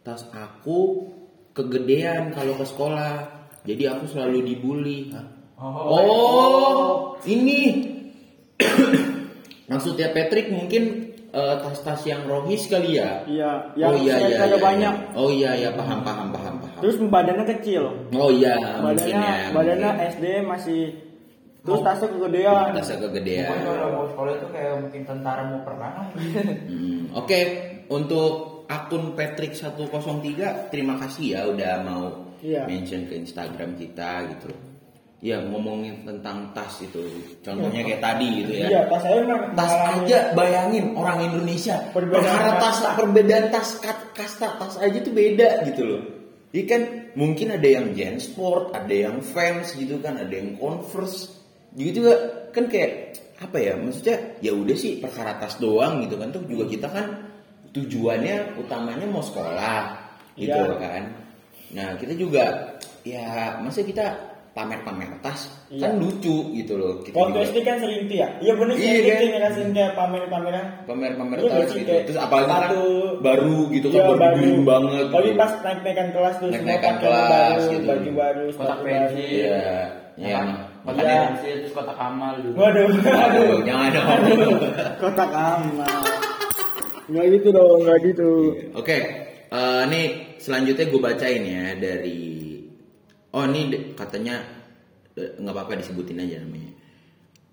Tas 0.00 0.24
aku 0.32 1.08
kegedean 1.52 2.32
kalau 2.32 2.56
ke 2.56 2.64
sekolah. 2.64 3.14
Jadi 3.68 3.84
aku 3.84 4.08
selalu 4.08 4.48
dibully. 4.48 5.12
Hah? 5.12 5.26
Oh, 5.60 7.18
ini 7.26 7.60
maksudnya 9.70 10.14
Patrick 10.14 10.48
mungkin 10.48 11.12
eh, 11.28 11.54
tas-tas 11.60 12.00
yang 12.08 12.24
rohis 12.24 12.70
kali 12.70 12.96
ya 12.96 13.26
Iya, 13.26 13.74
oh 13.74 13.92
yang 13.92 13.94
iya 14.00 14.14
saya 14.16 14.28
iya 14.30 14.38
ada 14.46 14.56
iya, 14.56 14.58
banyak. 14.62 14.94
iya. 14.94 15.18
oh 15.18 15.30
iya 15.34 15.50
iya 15.58 15.70
paham 15.74 16.00
paham 16.06 16.27
Terus 16.78 16.96
badannya 17.00 17.46
kecil. 17.50 17.82
oh 18.10 18.30
iya 18.30 18.54
mungkin 18.78 18.86
badannya 19.12 19.20
ya 19.20 19.46
badannya 19.50 19.90
mungkin. 19.90 20.10
SD 20.10 20.24
masih 20.42 20.82
terus 21.58 21.80
tasnya 21.80 22.08
kegedean. 22.08 22.66
tasnya 22.72 22.96
kegedean 23.02 23.56
kalau 23.58 23.88
mau 23.90 24.06
sekolah 24.06 24.32
itu 24.34 24.46
kayak 24.48 24.74
mungkin 24.78 25.02
tentara 25.04 25.42
mau 25.44 25.60
perang 25.62 25.94
Hmm, 26.64 27.00
Oke, 27.14 27.40
untuk 27.88 28.30
akun 28.66 29.12
Patrick 29.12 29.52
103 29.52 29.88
terima 30.68 30.94
kasih 30.98 31.24
ya 31.30 31.40
udah 31.44 31.72
mau 31.82 32.04
Iya. 32.38 32.64
mention 32.64 33.02
ke 33.04 33.18
Instagram 33.18 33.74
kita 33.74 34.10
gitu. 34.30 34.54
Ya 35.18 35.42
ngomongin 35.42 36.06
tentang 36.06 36.54
tas 36.54 36.78
itu, 36.78 37.02
contohnya 37.42 37.82
kayak 37.82 37.98
tadi 37.98 38.28
gitu 38.38 38.52
ya. 38.54 38.66
Iya, 38.70 38.80
tas 38.86 39.02
saya 39.02 39.18
emang 39.18 39.42
Tas 39.52 39.74
aja 39.74 40.18
bayangin 40.30 40.94
orang 40.94 41.18
Indonesia 41.24 41.74
Perbedaan 41.90 42.54
tas 42.56 42.78
perbedaan 42.94 43.50
tas 43.50 43.68
kat- 43.76 44.14
kasta 44.14 44.54
tas 44.54 44.78
aja 44.78 44.94
tuh 44.96 45.10
beda 45.10 45.66
gitu 45.66 45.82
loh. 45.82 46.02
Iya 46.48 46.64
kan 46.64 46.82
mungkin 47.12 47.52
ada 47.52 47.68
yang 47.68 47.92
Gen 47.92 48.16
Sport, 48.16 48.72
ada 48.72 48.88
yang 48.94 49.20
Vans 49.20 49.76
gitu 49.76 50.00
kan, 50.00 50.16
ada 50.16 50.32
yang 50.32 50.56
Converse. 50.56 51.28
Gitu 51.76 52.00
juga 52.00 52.14
kan 52.56 52.72
kayak 52.72 53.20
apa 53.38 53.56
ya 53.60 53.76
maksudnya 53.78 54.16
ya 54.42 54.50
udah 54.56 54.74
sih 54.74 54.98
perkara 54.98 55.36
tas 55.38 55.60
doang 55.62 56.02
gitu 56.02 56.18
kan 56.18 56.32
tuh 56.34 56.42
juga 56.48 56.64
kita 56.66 56.88
kan 56.90 57.06
tujuannya 57.70 58.58
utamanya 58.58 59.06
mau 59.06 59.22
sekolah 59.22 59.82
gitu 60.34 60.56
Iya. 60.56 60.74
kan. 60.80 61.02
Nah 61.76 61.88
kita 62.00 62.16
juga 62.16 62.44
ya 63.04 63.60
masa 63.60 63.84
kita 63.84 64.06
pamer-pamer 64.50 65.06
tas 65.18 65.46
Iya. 65.68 65.86
kan 65.86 65.92
lucu 65.96 66.50
gitu 66.52 66.74
loh. 66.74 66.98
Kita 67.00 67.14
Waktu 67.14 67.30
juga- 67.32 67.46
SD 67.46 67.56
kan 67.62 67.76
sering 67.78 68.08
ya. 68.08 68.28
Iya 68.38 68.52
bener 68.56 68.74
sih 68.74 68.82
Iya, 68.82 68.92
SD 68.94 69.06
kan? 69.06 69.18
tuh 69.18 69.28
ngerasain 69.30 69.70
kayak 69.70 69.92
pamer-pameran. 69.94 70.66
pamer-pamer 70.82 71.36
Iya, 71.36 71.48
tas 71.48 71.70
gitu. 71.70 71.86
kayak 71.86 72.02
Terus 72.06 72.18
apalagi 72.18 72.48
kan 72.48 72.62
baru 73.20 73.56
gitu 73.70 73.86
kan 73.86 73.94
Iya, 73.94 74.04
baru 74.04 74.18
baru. 74.18 74.34
bling 74.34 74.60
banget. 74.64 75.06
Tapi 75.08 75.22
gitu. 75.24 75.38
pas 75.38 75.52
naik-naikan 75.60 76.08
kelas 76.10 76.34
tuh 76.34 76.40
semua 76.40 76.52
Naik-naikan 76.52 76.82
pakai 76.90 77.04
kelas, 77.04 77.28
baru, 77.28 77.64
gitu. 77.68 77.86
baju 77.86 78.10
baru, 78.12 78.42
kotak 78.42 78.54
sepatu 78.54 78.72
baru. 78.74 78.88
pensil 78.88 79.28
Iya, 79.28 79.60
ya. 80.18 80.42
kotak 80.80 81.04
Iya. 81.04 81.18
pensil 81.22 81.54
terus 81.58 81.72
kotak 81.72 81.98
amal 81.98 82.34
dulu 82.36 82.54
Waduh. 82.56 82.88
Aduh, 82.98 83.56
jangan 83.62 83.88
dong. 83.90 84.08
Kotak 84.98 85.30
amal. 85.30 85.96
Enggak 87.06 87.26
gitu 87.32 87.48
dong, 87.50 87.76
enggak 87.80 87.98
gitu. 88.04 88.30
Oke, 88.74 88.96
eh, 89.48 89.82
nih 89.86 90.06
selanjutnya 90.36 90.84
gue 90.84 91.00
bacain 91.00 91.42
ya 91.42 91.64
dari 91.74 92.47
Oh 93.38 93.46
ini 93.46 93.94
katanya 93.94 94.42
nggak 95.14 95.54
apa-apa 95.54 95.78
disebutin 95.78 96.18
aja 96.18 96.42
namanya. 96.42 96.74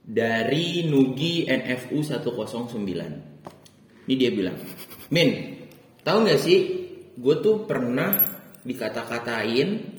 Dari 0.01 0.89
Nugi 0.89 1.45
NFU 1.45 2.01
109. 2.01 2.73
Ini 4.05 4.13
dia 4.17 4.33
bilang, 4.33 4.57
Min, 5.13 5.29
tahu 6.01 6.25
nggak 6.25 6.41
sih, 6.41 6.59
gue 7.13 7.35
tuh 7.37 7.69
pernah 7.69 8.17
dikata-katain 8.65 9.93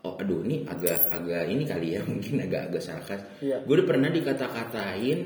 Oh, 0.00 0.16
aduh, 0.16 0.40
ini 0.48 0.64
agak-agak 0.64 1.44
ini 1.52 1.68
kali 1.68 1.92
ya, 1.92 2.00
mungkin 2.08 2.40
agak-agak 2.40 2.80
sarkas. 2.80 3.20
Iya. 3.44 3.60
Gue 3.68 3.82
udah 3.82 3.88
pernah 3.90 4.08
dikata-katain 4.08 5.18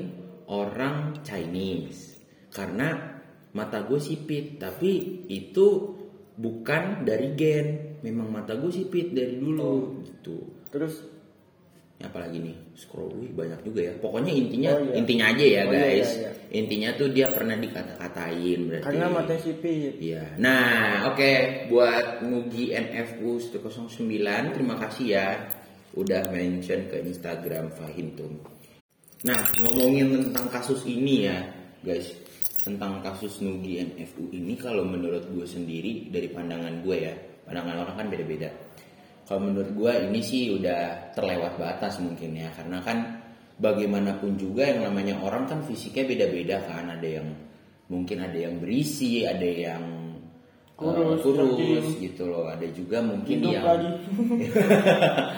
orang 0.51 1.23
Chinese 1.23 2.19
karena 2.51 3.21
mata 3.55 3.87
gue 3.87 3.95
sipit, 4.03 4.59
tapi 4.59 5.23
itu 5.31 5.95
bukan 6.35 7.07
dari 7.07 7.31
gen, 7.33 7.99
memang 8.03 8.27
mata 8.29 8.53
gue 8.55 8.71
sipit 8.71 9.11
dari 9.11 9.35
dulu 9.39 10.03
gitu. 10.03 10.37
Terus 10.69 11.15
Ya, 11.95 12.11
apalagi 12.11 12.43
nih 12.43 12.75
scroll 12.75 13.07
wih 13.23 13.31
banyak 13.31 13.63
juga 13.63 13.87
ya 13.87 13.93
pokoknya 14.03 14.35
intinya 14.35 14.75
Oh, 14.75 14.83
iya. 14.83 14.93
intinya 14.99 15.25
aja 15.31 15.45
ya 15.47 15.61
Oh, 15.63 15.71
iya, 15.71 15.79
guys 15.79 16.09
iya, 16.11 16.19
iya. 16.27 16.31
intinya 16.51 16.89
tuh 16.99 17.07
dia 17.07 17.27
pernah 17.31 17.55
dikata-katain 17.55 18.59
berarti 18.67 18.83
karena 18.83 19.05
matanya 19.07 19.39
sipit. 19.39 19.93
Iya. 20.03 20.23
Nah, 20.35 21.07
oke 21.07 21.31
buat 21.71 22.19
Nugi 22.27 22.75
NFU 22.75 23.39
109 23.39 23.95
terima 24.51 24.75
kasih 24.75 25.05
ya 25.07 25.27
udah 25.95 26.21
mention 26.35 26.83
ke 26.91 26.99
Instagram 26.99 27.71
Fahimtum. 27.71 28.43
Nah, 29.23 29.39
ngomongin 29.63 30.11
tentang 30.19 30.51
kasus 30.51 30.83
ini 30.83 31.31
ya, 31.31 31.47
guys. 31.79 32.11
Tentang 32.65 33.01
kasus 33.01 33.45
Nugi 33.45 33.77
NFU 33.77 34.33
ini 34.33 34.57
kalau 34.57 34.81
menurut 34.85 35.25
gue 35.29 35.45
sendiri 35.45 36.09
dari 36.09 36.29
pandangan 36.29 36.81
gue 36.81 36.97
ya, 36.97 37.13
pandangan 37.45 37.85
orang 37.85 37.95
kan 37.97 38.07
beda-beda. 38.09 38.49
Kalau 39.25 39.41
menurut 39.41 39.69
gue 39.73 39.93
ini 40.09 40.21
sih 40.21 40.53
udah 40.53 41.13
terlewat 41.13 41.57
batas 41.57 41.97
mungkin 42.01 42.33
ya, 42.37 42.49
karena 42.57 42.81
kan 42.81 42.97
bagaimanapun 43.57 44.37
juga 44.37 44.65
yang 44.65 44.85
namanya 44.85 45.17
orang 45.21 45.45
kan 45.45 45.61
fisiknya 45.65 46.05
beda-beda 46.05 46.57
kan, 46.65 46.89
ada 46.89 47.05
yang 47.05 47.27
mungkin 47.85 48.21
ada 48.25 48.37
yang 48.37 48.57
berisi, 48.57 49.25
ada 49.29 49.45
yang 49.45 49.83
eh, 49.85 50.73
Kurus, 50.75 51.21
kurus 51.23 51.55
kecil. 51.55 51.81
gitu 52.01 52.23
loh, 52.27 52.49
ada 52.51 52.65
juga 52.73 52.99
mungkin 52.99 53.45
Hidup 53.45 53.53
yang 53.53 53.63
lagi. 53.65 53.89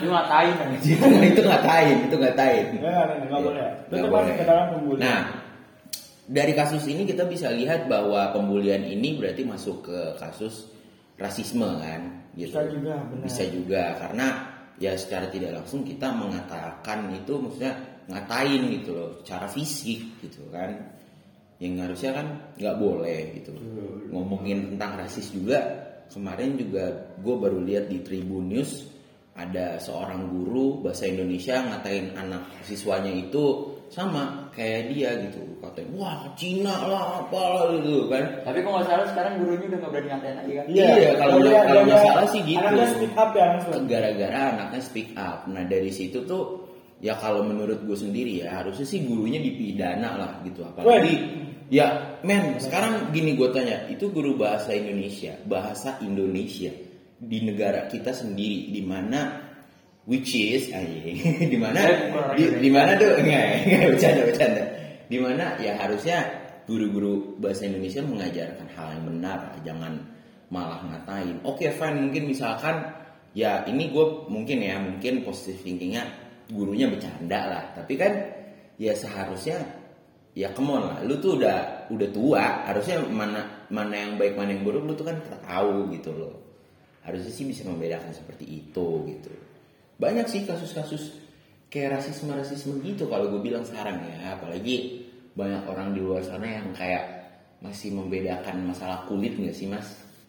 ngatain 0.07 0.53
kan 0.57 0.67
itu 0.73 1.41
ngatain, 1.43 1.97
itu 2.07 2.15
ngatain. 2.17 2.65
Boleh. 3.29 3.69
Itu 3.85 3.93
Nggak 3.93 4.09
masuk 4.09 4.33
boleh. 4.33 4.45
dalam 4.47 4.65
pembulian. 4.73 5.03
Nah, 5.03 5.21
dari 6.27 6.51
kasus 6.51 6.83
ini 6.91 7.07
kita 7.07 7.23
bisa 7.23 7.47
lihat 7.55 7.87
bahwa 7.87 8.35
pembulian 8.35 8.83
ini 8.83 9.15
berarti 9.15 9.47
masuk 9.47 9.87
ke 9.87 9.99
kasus 10.19 10.67
rasisme 11.15 11.65
kan, 11.79 12.29
gitu. 12.35 12.51
Bisa 12.51 12.67
juga, 12.67 12.93
benar. 13.07 13.23
Bisa 13.25 13.43
juga 13.47 13.83
karena 13.97 14.27
ya 14.77 14.93
secara 14.93 15.25
tidak 15.31 15.57
langsung 15.57 15.81
kita 15.87 16.11
mengatakan 16.13 17.09
itu 17.15 17.33
maksudnya 17.39 17.73
ngatain 18.11 18.61
gitu 18.77 18.91
loh, 18.93 19.09
secara 19.23 19.47
fisik 19.47 20.19
gitu 20.21 20.43
kan. 20.51 20.93
Yang 21.57 21.73
harusnya 21.89 22.11
kan 22.21 22.27
nggak 22.59 22.77
boleh 22.77 23.19
gitu. 23.41 23.51
Ngomongin 24.13 24.75
tentang 24.75 25.01
rasis 25.01 25.33
juga 25.33 25.57
kemarin 26.11 26.53
juga 26.53 26.85
gue 27.17 27.35
baru 27.35 27.59
lihat 27.65 27.89
di 27.89 28.03
Tribun 28.05 28.51
News 28.51 28.93
ada 29.37 29.77
seorang 29.77 30.29
guru 30.33 30.81
bahasa 30.81 31.05
Indonesia 31.09 31.61
ngatain 31.61 32.13
anak 32.17 32.61
siswanya 32.65 33.09
itu 33.13 33.76
sama 33.87 34.51
kayak 34.51 34.91
dia 34.91 35.09
gitu. 35.27 35.41
Katanya 35.57 35.89
wah 35.97 36.17
Cina 36.37 36.75
lah 36.85 37.03
apalah 37.23 37.71
gitu 37.79 38.05
kan. 38.11 38.23
Tapi 38.43 38.57
kok 38.61 38.71
nggak 38.71 38.85
salah 38.85 39.05
sekarang 39.09 39.33
gurunya 39.41 39.65
udah 39.67 39.79
nggak 39.79 39.91
berani 39.91 40.07
ngatain 40.11 40.35
lagi 40.37 40.51
kan? 40.53 40.65
Iya, 40.69 40.87
kalau 41.17 41.35
dia- 41.39 41.49
nggak- 41.49 41.65
kalau 41.65 41.81
nggak 41.87 42.01
salah 42.03 42.27
sih 42.29 42.41
gitu. 42.45 42.59
Anaknya 42.61 42.87
speak 42.93 43.13
up 43.15 43.29
ya 43.33 43.45
langsung. 43.49 43.83
gara-gara 43.87 44.39
anaknya 44.53 44.81
speak 44.81 45.09
up. 45.15 45.39
Nah 45.47 45.63
dari 45.65 45.91
situ 45.91 46.19
tuh 46.23 46.43
ya 46.99 47.13
kalau 47.17 47.41
menurut 47.45 47.79
gue 47.85 47.97
sendiri 47.97 48.41
ya 48.41 48.61
harusnya 48.61 48.85
sih 48.85 48.99
gurunya 49.05 49.39
dipidana 49.39 50.09
lah 50.17 50.31
gitu. 50.43 50.61
Apalagi 50.65 51.15
ya 51.67 52.15
men 52.23 52.59
sekarang 52.59 53.11
gini 53.11 53.35
gue 53.35 53.49
tanya 53.51 53.87
itu 53.87 54.07
guru 54.07 54.39
bahasa 54.39 54.71
Indonesia 54.71 55.35
bahasa 55.43 55.99
Indonesia 55.99 56.71
di 57.17 57.39
negara 57.43 57.89
kita 57.89 58.13
sendiri 58.13 58.69
di 58.71 58.81
mana 58.85 59.46
which 60.07 60.31
is 60.33 60.71
anjing 60.71 61.19
di 61.53 61.57
mana? 61.59 61.83
Di, 62.33 62.69
mana 62.71 62.95
tuh 62.95 63.11
enggak 63.21 63.45
enggak 63.67 63.81
bercanda 63.93 64.21
bercanda. 64.23 64.63
Di 65.07 65.17
mana? 65.19 65.45
Ya 65.59 65.75
harusnya 65.75 66.17
guru-guru 66.63 67.37
bahasa 67.37 67.67
Indonesia 67.67 68.01
mengajarkan 68.01 68.67
hal 68.73 68.87
yang 68.97 69.05
benar 69.11 69.39
jangan 69.67 69.93
malah 70.47 70.79
ngatain. 70.87 71.43
Oke 71.43 71.69
fine 71.75 72.07
mungkin 72.07 72.31
misalkan 72.31 72.95
ya 73.35 73.67
ini 73.67 73.91
gue 73.91 74.05
mungkin 74.31 74.57
ya 74.63 74.79
mungkin 74.79 75.27
positive 75.27 75.59
thinkingnya 75.61 76.07
gurunya 76.47 76.87
bercanda 76.87 77.39
lah. 77.51 77.63
Tapi 77.75 77.93
kan 77.99 78.11
ya 78.79 78.95
seharusnya 78.95 79.59
ya 80.31 80.55
come 80.55 80.71
on 80.71 80.83
lah. 80.87 80.97
Lu 81.03 81.19
tuh 81.19 81.35
udah 81.35 81.91
udah 81.91 82.09
tua 82.15 82.63
harusnya 82.63 83.03
mana 83.03 83.67
mana 83.67 83.95
yang 83.95 84.15
baik 84.15 84.39
mana 84.39 84.55
yang 84.55 84.63
buruk 84.63 84.87
lu 84.87 84.95
tuh 84.95 85.11
kan 85.11 85.19
tahu 85.43 85.91
gitu 85.91 86.15
loh. 86.15 86.35
Harusnya 87.03 87.31
sih 87.31 87.47
bisa 87.47 87.67
membedakan 87.67 88.11
seperti 88.11 88.43
itu 88.43 88.87
gitu 89.07 89.31
banyak 89.97 90.25
sih 90.25 90.45
kasus-kasus 90.45 91.17
kayak 91.67 91.99
rasisme 91.99 92.31
rasisme 92.31 92.79
gitu 92.79 93.05
kalau 93.05 93.27
gue 93.27 93.41
bilang 93.43 93.61
sekarang 93.61 93.99
ya 94.01 94.33
apalagi 94.33 95.03
banyak 95.33 95.63
orang 95.65 95.93
di 95.93 96.01
luar 96.01 96.21
sana 96.21 96.47
yang 96.47 96.69
kayak 96.71 97.03
masih 97.59 97.89
membedakan 97.91 98.69
masalah 98.69 99.03
kulit 99.05 99.33
nggak 99.33 99.53
sih 99.53 99.65
mas 99.65 99.85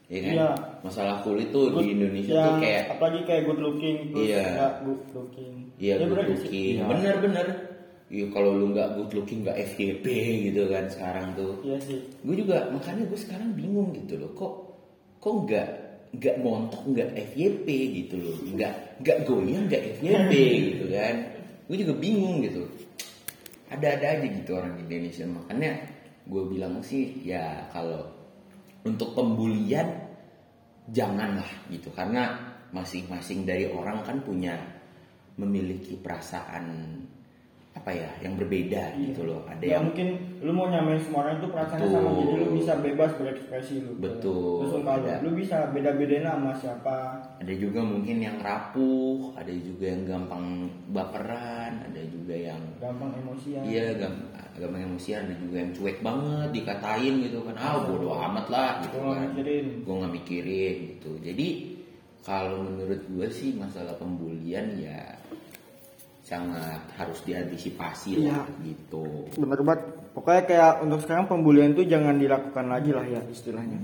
ya 0.09 0.25
kan 0.25 0.33
Iya. 0.33 0.49
masalah 0.81 1.21
kulit 1.21 1.53
tuh 1.53 1.69
di 1.77 1.93
Indonesia 1.93 2.33
yang 2.33 2.57
tuh 2.57 2.65
kayak 2.65 2.83
apalagi 2.97 3.21
kayak 3.29 3.43
good 3.45 3.61
looking 3.61 3.97
terus 4.09 4.25
Iya. 4.25 4.45
good 4.81 5.03
looking. 5.13 5.55
Iya 5.79 5.95
Ya, 5.95 5.95
good 6.01 6.11
bener 6.11 6.27
looking, 6.33 6.75
Iya. 6.75 6.85
bener-bener. 6.89 7.47
Iya 8.09 8.27
kalau 8.33 8.51
lu 8.57 8.67
nggak 8.73 8.89
good 8.97 9.11
looking 9.13 9.39
nggak 9.45 9.57
FYP 9.69 10.05
gitu 10.49 10.63
kan 10.73 10.85
sekarang 10.89 11.37
tuh. 11.37 11.61
Iya 11.61 11.77
sih. 11.85 12.01
Gue 12.25 12.35
juga 12.41 12.73
makanya 12.73 13.05
gue 13.05 13.21
sekarang 13.21 13.53
bingung 13.53 13.93
gitu 13.93 14.17
loh, 14.17 14.33
kok 14.33 14.53
kok 15.21 15.35
nggak 15.45 15.69
nggak 16.15 16.37
montok 16.41 16.83
nggak 16.89 17.11
FYP 17.33 17.67
gitu 18.05 18.15
loh, 18.17 18.39
nggak 18.57 19.03
nggak 19.05 19.19
goyang 19.29 19.69
nggak 19.69 19.83
FYP 20.01 20.33
gitu 20.73 20.85
kan. 20.93 21.15
Gue 21.69 21.77
juga 21.85 21.95
bingung 22.01 22.41
gitu. 22.45 22.65
Ada-ada 23.69 24.17
aja 24.17 24.27
gitu 24.27 24.51
orang 24.57 24.81
Indonesia 24.81 25.29
makanya 25.29 25.71
gue 26.29 26.43
bilang 26.49 26.81
sih 26.81 27.25
ya 27.25 27.69
kalau 27.73 28.05
untuk 28.85 29.13
pembulian 29.13 30.09
janganlah 30.89 31.49
gitu 31.69 31.93
karena 31.93 32.57
masing-masing 32.73 33.45
dari 33.45 33.69
orang 33.69 34.05
kan 34.05 34.21
punya 34.25 34.57
memiliki 35.37 35.97
perasaan 36.01 36.97
apa 37.79 37.91
ya 37.95 38.11
yang 38.21 38.35
berbeda 38.35 38.99
gitu 38.99 39.23
loh. 39.23 39.47
Ada 39.47 39.63
ya 39.63 39.71
yang 39.79 39.87
mungkin 39.87 40.09
lu 40.39 40.51
mau 40.51 40.67
nyamain 40.67 40.99
semua 40.99 41.23
orang 41.23 41.39
itu 41.39 41.47
perasaannya 41.47 41.87
Betul. 41.87 41.95
sama. 41.95 42.11
Jadi 42.19 42.35
lu 42.35 42.47
bisa 42.53 42.73
bebas 42.77 43.11
berekspresi 43.15 43.75
lu. 43.81 43.93
Betul. 43.97 44.57
terus 44.61 44.73
kalau 44.83 44.99
Ada. 44.99 45.15
lu 45.23 45.31
bisa 45.33 45.57
beda-bedain 45.71 46.25
sama 46.25 46.53
siapa. 46.53 46.99
Ada 47.39 47.55
juga 47.55 47.81
mungkin 47.81 48.17
yang 48.19 48.37
rapuh 48.39 49.31
ada 49.33 49.53
juga 49.55 49.85
yang 49.87 50.03
gampang 50.05 50.45
baperan 50.91 51.73
ada 51.81 52.03
juga 52.05 52.35
yang 52.35 52.61
gampang 52.77 53.15
emosian. 53.17 53.63
Iya 53.63 53.95
gam- 53.97 54.27
gampang 54.59 54.83
emosian 54.85 55.31
ada 55.31 55.37
juga 55.39 55.57
yang 55.57 55.71
cuek 55.71 55.99
banget 56.03 56.49
dikatain 56.53 57.15
gitu 57.23 57.39
kan. 57.47 57.55
Ah 57.55 57.79
bodo 57.79 58.11
amat 58.11 58.47
lah 58.51 58.71
gitu 58.83 58.99
Gua 58.99 59.15
kan. 59.15 59.31
mikirin. 59.31 59.67
gue 59.81 59.95
nggak 59.95 60.15
mikirin 60.19 60.77
gitu. 60.93 61.11
Jadi 61.23 61.49
kalau 62.21 62.61
menurut 62.61 63.01
gue 63.07 63.29
sih 63.31 63.55
masalah 63.55 63.95
pembulian 63.95 64.77
ya 64.77 65.15
sangat 66.29 66.85
harus 66.95 67.25
diantisipasi 67.25 68.21
Iya. 68.21 68.37
lah 68.37 68.47
gitu. 68.61 69.33
Bener 69.35 69.65
banget. 69.65 69.81
Pokoknya 70.13 70.43
kayak 70.45 70.73
untuk 70.85 71.01
sekarang 71.01 71.25
pembulian 71.25 71.73
tuh 71.73 71.89
jangan 71.89 72.21
dilakukan 72.21 72.69
lagi 72.69 72.93
lah 72.93 73.03
ya 73.03 73.25
istilahnya. 73.25 73.81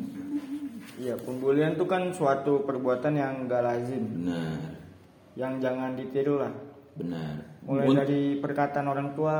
Iya 0.94 1.16
pembulian 1.16 1.74
tuh 1.74 1.88
kan 1.88 2.12
suatu 2.12 2.62
perbuatan 2.62 3.16
yang 3.16 3.48
gak 3.48 3.62
lazim. 3.62 4.04
Benar 4.20 4.60
yang 5.34 5.58
jangan 5.58 5.96
ditiru 5.96 6.38
lah. 6.38 6.52
Benar 6.94 7.56
mulai 7.64 7.88
Un- 7.88 7.96
dari 7.96 8.22
perkataan 8.38 8.86
orang 8.86 9.16
tua 9.16 9.36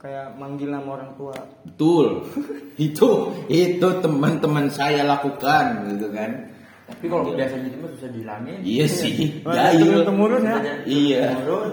kayak 0.00 0.32
manggil 0.34 0.72
nama 0.72 0.88
orang 0.88 1.12
tua. 1.14 1.36
Betul. 1.62 2.24
Itu 2.80 3.36
itu 3.46 3.88
teman-teman 4.00 4.72
saya 4.72 5.04
lakukan 5.04 5.84
gitu 5.92 6.08
kan 6.08 6.49
Tapi 6.90 7.06
kalau 7.06 7.22
biasanya 7.32 7.66
itu 7.70 7.76
mah 7.80 7.90
susah 7.96 8.08
dihilangin. 8.10 8.58
iya 8.60 8.86
sih 8.90 9.14
Wah, 9.46 9.54
jahil 9.54 10.02
temurun 10.04 10.42
ya. 10.44 10.58
Iya. 10.84 11.24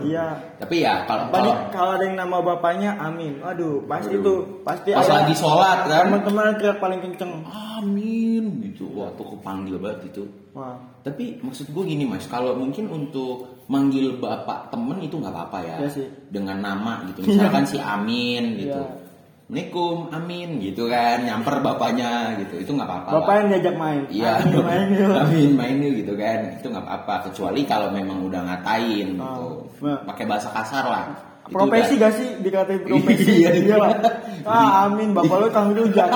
Iya. 0.05 0.25
Tapi 0.61 0.75
ya 0.85 1.03
kalau 1.09 1.27
kalau 1.33 1.53
kalau 1.73 1.91
ada 1.97 2.03
yang 2.05 2.17
nama 2.17 2.37
bapaknya 2.39 2.95
Amin. 3.01 3.41
Waduh 3.41 3.83
pasti 3.89 4.15
tuh 4.21 4.63
pasti 4.63 4.93
pas 4.95 5.09
lagi 5.09 5.33
sholat 5.35 5.79
kan? 5.89 6.07
teman-teman 6.07 6.55
teriak 6.55 6.77
paling 6.79 6.99
kenceng. 7.03 7.43
Amin. 7.77 8.63
Gitu 8.71 8.85
wah 8.93 9.09
tuh 9.19 9.35
kepanggil 9.37 9.75
banget 9.81 10.13
itu. 10.13 10.23
Wah. 10.55 10.77
Tapi 11.01 11.41
maksud 11.41 11.69
gue 11.69 11.83
gini 11.83 12.05
mas 12.05 12.25
kalau 12.29 12.53
mungkin 12.55 12.87
untuk 12.87 13.65
manggil 13.67 14.15
bapak 14.17 14.71
temen 14.71 14.97
itu 15.03 15.19
nggak 15.19 15.33
apa-apa 15.33 15.57
ya. 15.65 15.75
Iya 15.83 15.89
sih. 15.91 16.07
dengan 16.31 16.61
nama 16.61 17.03
gitu. 17.11 17.27
Misalkan 17.27 17.65
si 17.71 17.77
Amin 17.81 18.57
gitu. 18.61 18.79
Iya. 18.79 19.06
Assalamualaikum 19.47 20.11
Amin 20.11 20.59
gitu 20.59 20.91
kan 20.91 21.23
nyamper 21.23 21.63
bapaknya 21.63 22.35
gitu 22.35 22.67
itu 22.67 22.71
nggak 22.75 22.83
apa-apa 22.83 23.09
bapak 23.15 23.33
yang 23.39 23.47
diajak 23.55 23.75
main 23.79 24.01
Iya, 24.11 24.43
Amin, 24.43 24.59
main 24.59 24.87
yuk. 24.99 25.15
Amin 25.15 25.49
main 25.55 25.75
yuk 25.79 25.93
gitu 26.03 26.13
kan. 26.19 26.39
Itu 26.59 26.67
nggak 26.67 26.83
apa-apa 26.83 27.31
kecuali 27.31 27.63
kalau 27.63 27.87
memang 27.95 28.27
udah 28.27 28.43
ngatain 28.43 29.07
gitu. 29.15 29.23
Oh, 29.23 29.63
nah. 29.79 30.03
Pakai 30.03 30.27
bahasa 30.27 30.51
kasar 30.51 30.83
lah. 30.83 31.03
Profesi 31.47 31.95
gak 31.95 32.11
sih 32.19 32.27
dikatain 32.43 32.83
profesi 32.91 33.47
Iya, 33.47 33.49
iya 33.55 33.75
lah 33.79 33.95
ah 34.43 34.91
Amin 34.91 35.15
bapak 35.15 35.39
lu 35.39 35.47
kang 35.55 35.71
rujak 35.71 36.11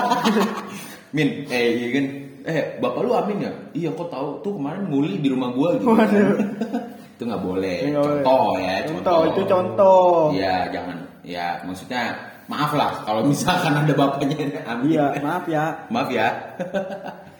Min, 1.16 1.48
eh 1.48 1.66
iya 1.72 1.88
kan. 1.88 2.04
Eh, 2.44 2.64
bapak 2.84 3.00
lu 3.00 3.16
Amin 3.16 3.48
ya? 3.48 3.52
Iya, 3.72 3.96
kok 3.96 4.12
tahu 4.12 4.44
tuh 4.44 4.60
kemarin 4.60 4.92
nguli 4.92 5.24
di 5.24 5.32
rumah 5.32 5.56
gua 5.56 5.80
gitu. 5.80 5.88
Waduh. 5.88 6.36
itu 7.16 7.22
nggak 7.24 7.40
boleh. 7.48 7.96
Contoh 7.96 8.60
ya, 8.60 8.76
Contoh, 8.84 9.20
itu 9.24 9.40
contoh. 9.48 10.36
Iya, 10.36 10.68
jangan. 10.68 10.96
Ya, 11.24 11.64
maksudnya 11.64 12.31
maaf 12.44 12.70
lah 12.72 12.92
kalau 13.02 13.22
misalkan 13.24 13.74
ada 13.74 13.92
bapaknya 13.92 14.62
Amin. 14.64 14.92
iya 14.92 15.06
maaf 15.18 15.44
ya 15.46 15.64
Maaf 15.88 16.08
ya. 16.08 16.28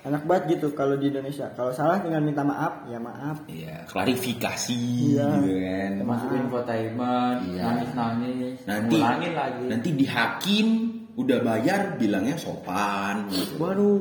anak 0.02 0.23
banget 0.25 0.44
gitu 0.52 0.66
kalau 0.73 0.94
di 0.94 1.09
Indonesia 1.09 1.47
kalau 1.52 1.71
salah 1.71 1.99
tinggal 1.99 2.18
minta 2.18 2.42
maaf 2.42 2.82
ya 2.87 2.99
maaf 2.99 3.47
Iya, 3.47 3.87
klarifikasi 3.87 4.82
Iya. 5.14 5.26
gitu 5.38 5.52
kan. 5.56 5.90
Masuk 6.02 6.30
infotainment, 6.32 7.38
Iya. 7.47 7.62
nangis-nangis, 7.64 8.56
nanti 8.64 8.97
lagi. 8.99 9.64
nanti 9.66 9.88
di 9.92 10.04
hakim 10.04 10.66
udah 11.12 11.38
bayar 11.40 11.80
bilangnya 11.94 12.35
sopan 12.35 13.28
gitu. 13.28 13.61
waduh 13.61 14.00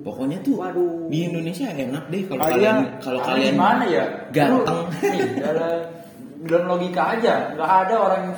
pokoknya 0.00 0.40
tuh 0.40 0.56
Waduh. 0.56 1.06
di 1.06 1.26
Indonesia 1.26 1.68
enak 1.68 2.04
deh 2.08 2.22
kalau 2.24 2.40
Kalian- 2.40 2.56
kalian 2.56 2.78
kalau 2.98 3.18
Tapi 3.20 3.28
kalian 3.28 3.52
gimana 3.54 3.84
ya? 3.86 4.04
ganteng. 4.32 4.80
Dalam, 5.36 5.78
dalam 6.46 6.64
logika 6.68 7.02
aja, 7.12 7.34
nggak 7.52 7.70
ada 7.86 7.94
orang 7.96 8.20
yang 8.24 8.36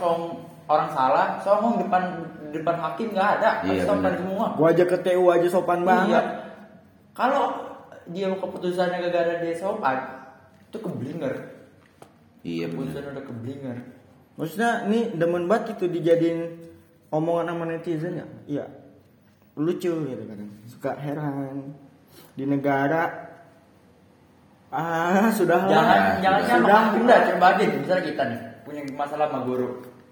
orang 0.69 0.89
salah, 0.89 1.27
songong 1.41 1.81
depan 1.81 2.03
depan 2.49 2.77
hakim 2.79 3.11
nggak 3.11 3.31
ada, 3.41 3.51
Iya, 3.63 3.85
sopan 3.85 4.05
benar. 4.05 4.15
semua. 4.17 4.47
gua 4.53 4.69
aja 4.69 4.85
ke 4.85 4.97
TU 4.99 5.25
aja 5.27 5.49
sopan 5.49 5.81
Iya. 5.81 5.87
banget 5.87 6.25
Kalau 7.13 7.45
dia 8.07 8.31
keputusannya 8.31 8.99
gara-gara 9.03 9.43
dia 9.43 9.53
sopan, 9.53 9.99
itu 10.63 10.79
keblinger. 10.79 11.35
iya 12.41 12.69
Keputusan 12.69 13.11
udah 13.11 13.25
keblinger. 13.25 13.77
maksudnya 14.35 14.87
nih 14.87 15.11
demen 15.13 15.45
banget 15.45 15.75
itu 15.75 15.91
dijadiin 15.91 16.41
omongan 17.11 17.51
sama 17.51 17.65
netizen 17.67 18.15
ya 18.15 18.27
iya 18.47 18.65
lucu 19.57 19.91
gitu 19.91 20.23
kadang 20.23 20.47
suka 20.65 20.95
heran 20.95 21.75
di 22.33 22.47
negara 22.47 23.11
ah 24.69 25.27
sudah 25.33 25.65
Jangan 25.67 26.01
jangan 26.21 26.41
sama 26.45 26.59
sudah 26.61 26.79
hakim 26.87 27.03
dah, 27.03 27.19
coba 27.27 27.47
aja 27.51 27.63
misalnya 27.67 28.05
kita 28.05 28.23
nih 28.27 28.41
punya 28.63 28.81
masalah 28.95 29.27
sama 29.27 29.41
guru 29.43 29.69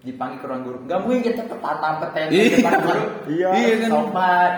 dipanggil 0.07 0.39
ke 0.39 0.45
ruang 0.47 0.63
guru. 0.63 0.77
Nggak 0.87 0.99
mungkin 1.03 1.21
kita 1.21 1.43
petata 1.43 1.89
peten 1.99 2.27
Iya. 2.31 2.43
depan 2.55 2.73
guru. 2.79 3.01
Iya. 3.27 3.49
Iya 3.51 3.73
kan. 3.83 3.89
sopan 3.91 4.51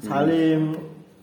salim. 0.00 0.62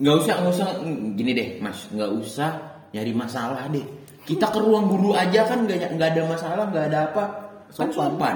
Nggak 0.01 0.15
usah 0.19 0.33
nggak 0.43 0.53
usah. 0.53 0.67
Gini 1.15 1.31
deh 1.31 1.49
mas. 1.63 1.79
Nggak 1.95 2.11
usah 2.19 2.49
nyari 2.91 3.13
masalah 3.15 3.63
deh. 3.71 3.85
Kita 4.27 4.51
ke 4.51 4.59
ruang 4.59 4.85
guru 4.91 5.15
aja 5.15 5.47
kan 5.47 5.63
nggak 5.65 5.95
nggak 5.95 6.09
ada 6.11 6.21
masalah 6.27 6.63
nggak 6.67 6.85
ada 6.91 6.99
apa. 7.09 7.23
Kan 7.71 7.89
sopan. 7.95 8.35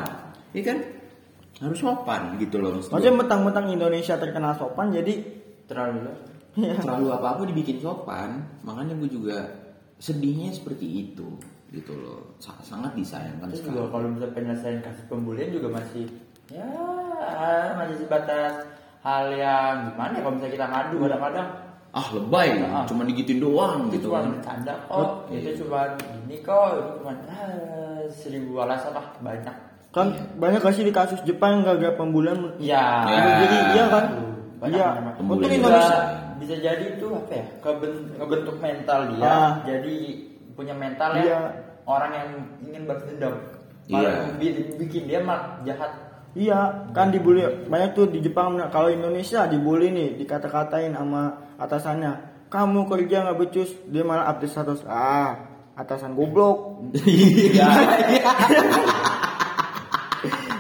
iya 0.56 0.64
kan? 0.72 0.78
Harus 1.60 1.80
sopan 1.80 2.36
gitu 2.36 2.60
loh 2.60 2.76
maksud 2.76 2.92
maksudnya 2.92 3.16
mentang-mentang 3.16 3.66
Indonesia 3.72 4.20
terkenal 4.20 4.56
sopan 4.60 4.92
jadi 4.92 5.14
terlalu 5.68 6.08
lah. 6.08 6.18
Terlalu 6.56 7.08
apa 7.12 7.28
apa 7.36 7.42
dibikin 7.48 7.80
sopan. 7.80 8.44
Makanya 8.64 8.96
gue 9.00 9.08
juga 9.12 9.40
sedihnya 10.00 10.52
seperti 10.52 10.84
itu 10.88 11.28
gitu 11.76 11.94
loh. 11.94 12.24
Sa- 12.38 12.56
sangat 12.62 12.96
disayangkan 12.96 13.48
terus 13.48 13.60
sekali. 13.60 13.76
juga 13.76 13.92
kalau 13.92 14.08
bisa 14.12 14.28
penyelesaian 14.32 14.80
kasus 14.80 15.04
pembulian 15.06 15.50
juga 15.50 15.68
masih 15.74 16.08
ya 16.48 16.68
masih 17.76 17.96
sebatas 17.98 18.64
hal 19.02 19.26
yang 19.30 19.92
gimana 19.92 20.12
ya 20.12 20.22
kalau 20.22 20.34
misalnya 20.34 20.54
kita 20.54 20.68
ngadu 20.68 20.96
kadang-kadang 21.00 21.48
ah 21.92 22.08
lebay. 22.12 22.50
Ah. 22.62 22.84
cuma 22.86 23.02
digituin 23.04 23.40
doang 23.40 23.88
itu 23.88 23.98
gitu 23.98 24.08
cuma 24.08 24.18
kan. 24.18 24.32
bercanda 24.32 24.74
kok. 24.86 25.10
Itu 25.30 25.50
cuma 25.62 25.80
ini 26.22 26.38
kok. 26.40 26.68
Itu 26.72 26.92
cuma 26.98 27.12
ah, 27.26 28.00
seribu 28.10 28.52
alasan 28.58 28.92
lah 28.92 29.08
banyak. 29.20 29.56
Kan 29.90 30.08
banyak 30.36 30.60
gak 30.60 30.74
sih 30.74 30.84
di 30.84 30.92
kasus 30.92 31.24
Jepang 31.24 31.58
yang 31.58 31.72
gagal 31.72 31.96
pembulian? 31.96 32.52
Ya, 32.58 33.08
Ya. 33.08 33.20
jadi 33.40 33.58
iya 33.72 33.86
kan? 33.88 34.06
Banyak, 34.58 34.76
iya. 34.76 34.88
banyak. 34.94 35.16
untuk. 35.22 35.48
Indonesia 35.48 35.80
bisa, 35.80 35.98
bisa 36.36 36.56
jadi 36.60 36.86
itu 36.94 37.08
apa 37.08 37.32
ya? 37.32 37.46
Keben- 37.60 38.12
ngebentuk 38.14 38.56
mental 38.60 39.00
dia. 39.10 39.24
Ah. 39.24 39.52
jadi 39.64 39.96
punya 40.52 40.72
mental 40.74 41.12
Iya. 41.16 41.24
ya 41.26 41.40
orang 41.86 42.12
yang 42.12 42.30
ingin 42.62 42.84
balas 42.84 43.06
dendam 43.06 43.36
Iya. 43.86 43.94
malah 43.94 44.14
bi- 44.36 44.74
bikin 44.82 45.06
dia 45.06 45.22
malah 45.22 45.62
jahat 45.62 45.92
Iya, 46.36 46.92
kan 46.92 47.16
dibully 47.16 47.48
banyak 47.72 47.96
tuh 47.96 48.12
di 48.12 48.20
Jepang. 48.20 48.60
Nah, 48.60 48.68
Kalau 48.68 48.92
Indonesia 48.92 49.48
dibully 49.48 49.88
nih, 49.88 50.20
dikata-katain 50.20 50.92
sama 50.92 51.32
atasannya, 51.56 52.12
kamu 52.52 52.92
kerja 52.92 53.24
nggak 53.24 53.40
becus, 53.40 53.72
dia 53.88 54.04
malah 54.04 54.28
update 54.28 54.52
status. 54.52 54.84
Ah, 54.84 55.48
atasan 55.80 56.12
goblok. 56.12 56.84
iya 57.08 57.72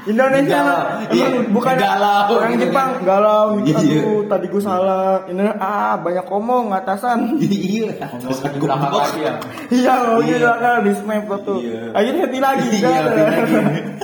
Indonesia 0.05 0.53
Galau. 0.55 0.69
mah 0.69 0.85
Iya, 1.09 1.25
emang 1.27 1.47
bukan 1.49 1.75
galau 1.75 2.21
orang 2.31 2.53
Jepang 2.55 2.89
kan. 2.93 3.01
galau 3.03 3.45
gitu. 3.59 3.81
Iya. 3.81 3.99
Aduh, 3.99 4.21
tadi 4.25 4.45
gue 4.47 4.61
salah. 4.61 5.25
Ini 5.25 5.43
ah 5.57 5.97
banyak 5.97 6.25
ngomong 6.25 6.65
atasan. 6.71 7.17
iya 7.41 7.89
ngomong 8.05 8.37
di 8.45 8.59
belakang 8.59 8.93
lagi 8.93 9.19
ya 9.19 9.33
Iya, 9.67 9.93
mau 9.99 10.19
Iya. 10.19 10.29
gitu 10.31 10.49
kan 10.55 10.77
di 10.79 10.91
snap 10.93 11.29
tuh. 11.41 11.57
Iya. 11.59 11.81
Akhirnya 11.91 12.21
happy 12.23 12.39
lagi 12.39 12.67
Iya, 12.71 12.89
kan. 12.95 13.03
lagi. 13.25 13.55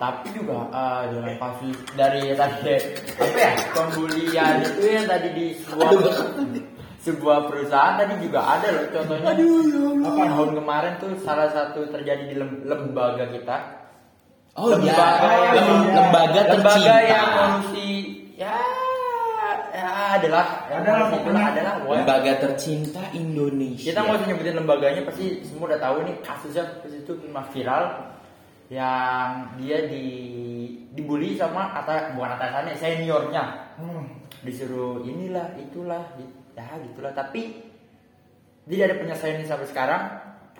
tapi 0.00 0.32
juga 0.32 0.64
ah, 0.72 1.04
dalam 1.04 1.36
kasus 1.36 1.76
dari 1.92 2.32
tadi 2.32 2.72
apa 3.12 3.36
ya 3.36 3.52
pembulian 3.70 4.64
itu 4.64 4.80
yang 4.88 5.04
tadi 5.04 5.28
di 5.28 5.46
sebuah 5.60 5.92
sebuah 6.98 7.38
perusahaan 7.44 8.00
tadi 8.00 8.16
juga 8.18 8.40
ada 8.40 8.68
loh 8.70 8.86
contohnya 8.88 9.28
apa 9.28 10.22
tahun 10.26 10.50
kemarin 10.56 10.92
tuh 10.96 11.12
salah 11.20 11.48
satu 11.48 11.84
terjadi 11.86 12.24
di 12.26 12.34
lem- 12.34 12.64
lembaga 12.64 13.28
kita 13.28 13.56
oh 14.56 14.74
iya. 14.80 14.94
Lembaga 14.94 15.30
yang 15.54 15.68
Lem- 15.70 15.90
lembaga 15.94 16.40
lembaga 16.40 16.40
tercinta. 16.50 16.94
Yang 17.02 17.26
korupsi 17.34 17.88
ya 18.34 18.56
ya 19.70 19.88
adalah. 20.18 20.46
Adalah 20.66 21.06
itulah 21.14 21.44
adalah. 21.54 21.72
Lembaga 21.86 22.32
tercinta 22.42 23.02
Indonesia. 23.14 23.90
Kita 23.92 23.98
nggak 24.02 24.16
usah 24.18 24.26
nyebutin 24.30 24.56
lembaganya 24.58 25.02
pasti 25.06 25.24
semua 25.46 25.70
udah 25.70 25.80
tahu 25.80 25.96
nih 26.06 26.16
kasusnya 26.24 26.64
pas 26.82 26.92
itu 26.92 27.12
cuma 27.22 27.42
viral 27.50 27.84
yang 28.70 29.50
dia 29.58 29.90
di 29.90 30.04
dibully 30.94 31.34
sama 31.34 31.74
ata 31.74 32.14
bukan 32.14 32.38
atasannya 32.38 32.74
seniornya. 32.78 33.44
Hmm. 33.80 34.18
disuruh 34.40 35.04
inilah 35.04 35.52
itulah 35.60 36.16
ya 36.56 36.64
gitulah. 36.80 37.12
Tapi 37.12 37.60
dia 38.64 38.88
ada 38.88 38.96
penyelesaiannya 38.96 39.44
sampai 39.44 39.68
sekarang 39.68 40.02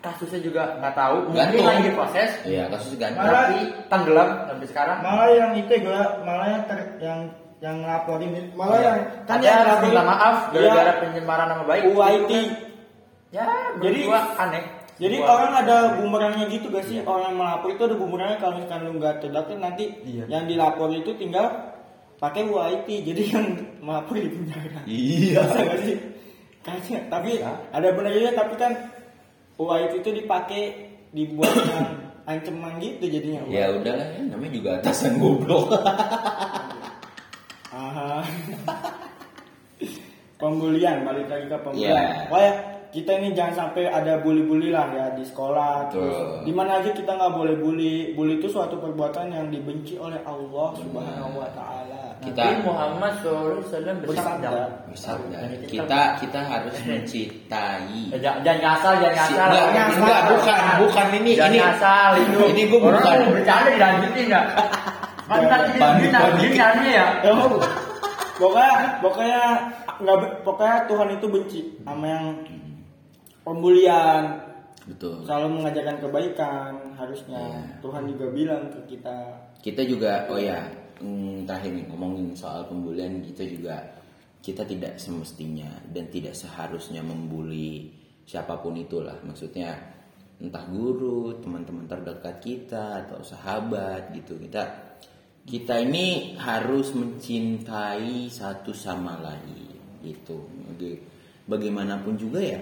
kasusnya 0.01 0.41
juga 0.41 0.63
nggak 0.77 0.93
tahu. 0.93 1.17
Mungkin 1.29 1.37
Gantung. 1.37 1.65
lagi 1.65 1.81
diproses. 1.85 2.29
Iya, 2.43 2.63
kasus 2.67 2.93
gantung. 2.95 3.21
Malah- 3.21 3.45
tapi 3.45 3.57
tenggelam 3.87 4.29
sampai 4.45 4.67
sekarang. 4.67 4.97
Malah 4.99 5.29
yang 5.31 5.51
itu 5.55 5.73
gue 5.77 6.01
malah 6.21 6.47
yang 6.49 6.63
ter, 6.65 6.79
yang 6.99 7.19
yang 7.57 7.75
ngelaporin 7.79 8.29
itu 8.31 8.49
malah 8.53 8.73
Iya. 8.73 8.85
yang 8.87 8.99
kan 9.23 9.37
Ada 9.37 9.45
yang 9.45 9.59
harus 9.61 9.77
minta 9.79 10.01
maaf 10.03 10.35
gara-gara 10.49 10.81
Iya, 10.83 10.93
pencemaran 10.99 11.47
nama 11.47 11.63
baik. 11.63 11.83
UIT 11.87 12.31
ya 13.31 13.45
Jadi- 13.77 14.03
gua 14.03 14.19
aneh. 14.35 14.63
jadi 14.97 15.15
Gua- 15.17 15.29
orang 15.31 15.53
ada 15.55 15.75
bumerangnya 15.95 16.45
gitu 16.47 16.67
gak 16.67 16.83
sih? 16.83 16.97
Orang 17.01 17.23
yang 17.23 17.37
melapor 17.37 17.69
itu 17.69 17.81
ada 17.83 17.95
bumerangnya 17.95 18.37
kalau 18.37 18.53
misalkan 18.57 18.81
lu 18.83 18.91
nggak 18.97 19.15
terdaftar 19.19 19.55
nanti 19.55 19.85
Iya. 20.01 20.23
yang 20.27 20.43
dilapor 20.45 20.89
itu 20.89 21.13
tinggal 21.15 21.45
pakai 22.17 22.43
UIT 22.43 22.87
jadi 23.03 23.21
yang 23.29 23.45
melapor 23.79 24.17
penjara 24.17 24.81
Iya. 24.83 25.41
Gak 25.45 25.79
sih? 25.79 25.97
Kayaknya, 26.61 26.99
tapi 27.09 27.31
ada 27.71 27.87
benarnya 27.91 28.31
tapi 28.33 28.53
kan 28.53 28.73
UIT 29.59 29.91
itu 30.03 30.09
dipakai 30.23 30.61
dibuat 31.11 31.51
ancaman 32.31 32.79
gitu 32.79 33.09
jadinya 33.09 33.41
Ya 33.49 33.73
udahlah, 33.73 34.07
ya, 34.15 34.21
namanya 34.29 34.51
juga 34.53 34.69
atasan 34.79 35.17
goblok. 35.19 35.73
Aha. 37.71 38.19
pembulian 40.35 41.05
balik 41.05 41.29
lagi 41.29 41.45
ke 41.47 41.57
pembulian. 41.61 41.93
Iya. 41.93 42.27
Wah 42.33 42.41
ya 42.41 42.53
kita 42.91 43.11
ini 43.23 43.31
jangan 43.31 43.55
sampai 43.55 43.87
ada 43.87 44.19
bully-bully 44.19 44.67
lah 44.73 44.91
ya 44.91 45.05
di 45.15 45.23
sekolah. 45.23 45.87
Terus 45.87 46.43
di 46.43 46.51
mana 46.51 46.83
aja 46.83 46.91
kita 46.91 47.15
nggak 47.15 47.33
boleh 47.33 47.55
bully. 47.55 48.11
Bully 48.11 48.43
itu 48.43 48.51
suatu 48.51 48.75
perbuatan 48.75 49.31
yang 49.31 49.47
dibenci 49.47 49.95
oleh 49.95 50.19
Allah 50.27 50.75
Subhanahu 50.75 51.39
Wa 51.39 51.49
Taala. 51.55 51.80
Kita- 52.21 52.37
Nabi 52.37 52.61
Muhammad 52.61 53.13
SAW 53.19 53.65
bersabda 54.05 54.49
Bersabda. 54.87 55.37
Kita 55.65 56.01
kita 56.21 56.39
harus 56.39 56.75
mencintai. 56.87 58.01
Eh, 58.13 58.19
jangan, 58.21 58.39
jangan 58.45 58.59
ngasal, 58.61 58.93
jangan 58.97 59.11
Si- 59.11 59.33
ngasal. 59.33 59.47
enggak, 59.49 59.65
Jangan 59.73 59.91
enggak, 59.91 60.21
ngasal. 60.21 60.29
bukan, 60.31 60.59
bukan 60.79 61.07
ini 61.17 61.31
Jangan 61.33 61.49
ini. 61.49 61.59
ngasal 61.59 62.09
itu. 62.15 62.39
Ini 62.47 62.63
Orang 62.63 62.81
bukan. 62.93 63.13
mau 63.17 63.31
bercanda 63.33 63.69
dilanjutin 63.69 64.25
enggak? 64.29 64.45
Kan 65.25 65.39
nanti 65.41 65.71
Panik, 65.73 66.03
dia 66.03 66.11
panik. 66.11 66.11
nanti 66.11 66.47
nanti 66.55 66.89
ya. 66.91 67.07
Pokoknya 68.35 68.73
pokoknya 68.99 69.41
nggak 69.97 70.17
pokoknya 70.41 70.77
Tuhan 70.85 71.09
itu 71.11 71.25
benci 71.27 71.59
sama 71.79 72.05
yang 72.05 72.25
pembulian 73.41 74.23
Betul. 74.83 75.21
selalu 75.23 75.61
mengajarkan 75.61 75.97
kebaikan 75.99 76.71
harusnya 76.95 77.37
Iya. 77.39 77.61
Tuhan 77.79 78.03
juga 78.07 78.25
bilang 78.29 78.63
ke 78.67 78.79
kita 78.87 79.17
Kita 79.61 79.85
juga 79.85 80.25
oh 80.25 80.41
ya, 80.41 80.57
terakhir 81.45 81.71
nih 81.73 81.85
ngomongin 81.89 82.33
soal 82.37 82.65
pembulian 82.69 83.19
kita 83.25 83.43
juga 83.45 83.77
kita 84.41 84.65
tidak 84.65 84.97
semestinya 84.97 85.69
dan 85.93 86.09
tidak 86.09 86.33
seharusnya 86.33 87.05
membuli 87.05 87.93
siapa 88.25 88.57
pun 88.57 88.73
itulah. 88.77 89.21
Maksudnya 89.21 89.77
entah 90.41 90.65
guru, 90.65 91.37
teman-teman 91.37 91.85
terdekat 91.85 92.41
kita 92.41 93.05
atau 93.05 93.21
sahabat 93.21 94.09
gitu. 94.17 94.41
Kita 94.41 94.63
kita 95.45 95.81
ini 95.81 96.37
harus 96.37 96.93
mencintai 96.93 98.29
satu 98.29 98.73
sama 98.73 99.17
lain 99.21 100.01
gitu. 100.01 100.37
Baga- 100.73 101.01
Bagaimanapun 101.41 102.15
juga 102.17 102.39
ya, 102.41 102.61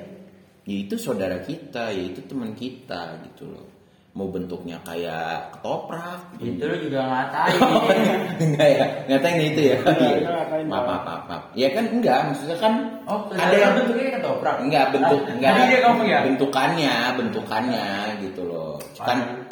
yaitu 0.64 0.96
saudara 0.96 1.44
kita, 1.44 1.92
yaitu 1.92 2.24
teman 2.28 2.56
kita 2.56 3.20
gitu 3.28 3.52
loh. 3.52 3.79
Mau 4.20 4.28
bentuknya 4.28 4.76
kayak 4.84 5.56
ketoprak, 5.56 6.20
Itu 6.38 6.60
lu 6.60 6.76
juga 6.84 7.08
ngatain. 7.08 7.56
enggak 8.44 8.68
ya 8.68 8.86
ngatain 9.08 9.40
itu 9.48 9.62
ya 9.64 9.76
enggak 9.80 10.34
ngatain, 10.36 10.66
maaf 10.68 10.84
maaf 10.84 11.04
maaf 11.08 11.24
maaf 11.24 11.44
ya 11.56 11.72
kan 11.72 11.88
enggak 11.88 12.20
maksudnya 12.28 12.58
kan 12.60 12.74
Oh, 13.08 13.32
ada 13.32 13.56
yang 13.56 13.74
bentuknya 13.74 14.20
ketoprak. 14.20 14.56
enggak 14.60 14.86
bentuk 14.92 15.22
Ah, 15.24 15.32
enggak 15.32 15.52
ya. 16.12 16.20
bentukannya 16.28 16.96
bentukannya 17.16 17.88
gitu 18.20 18.42
loh 18.44 18.76
kan 19.00 19.48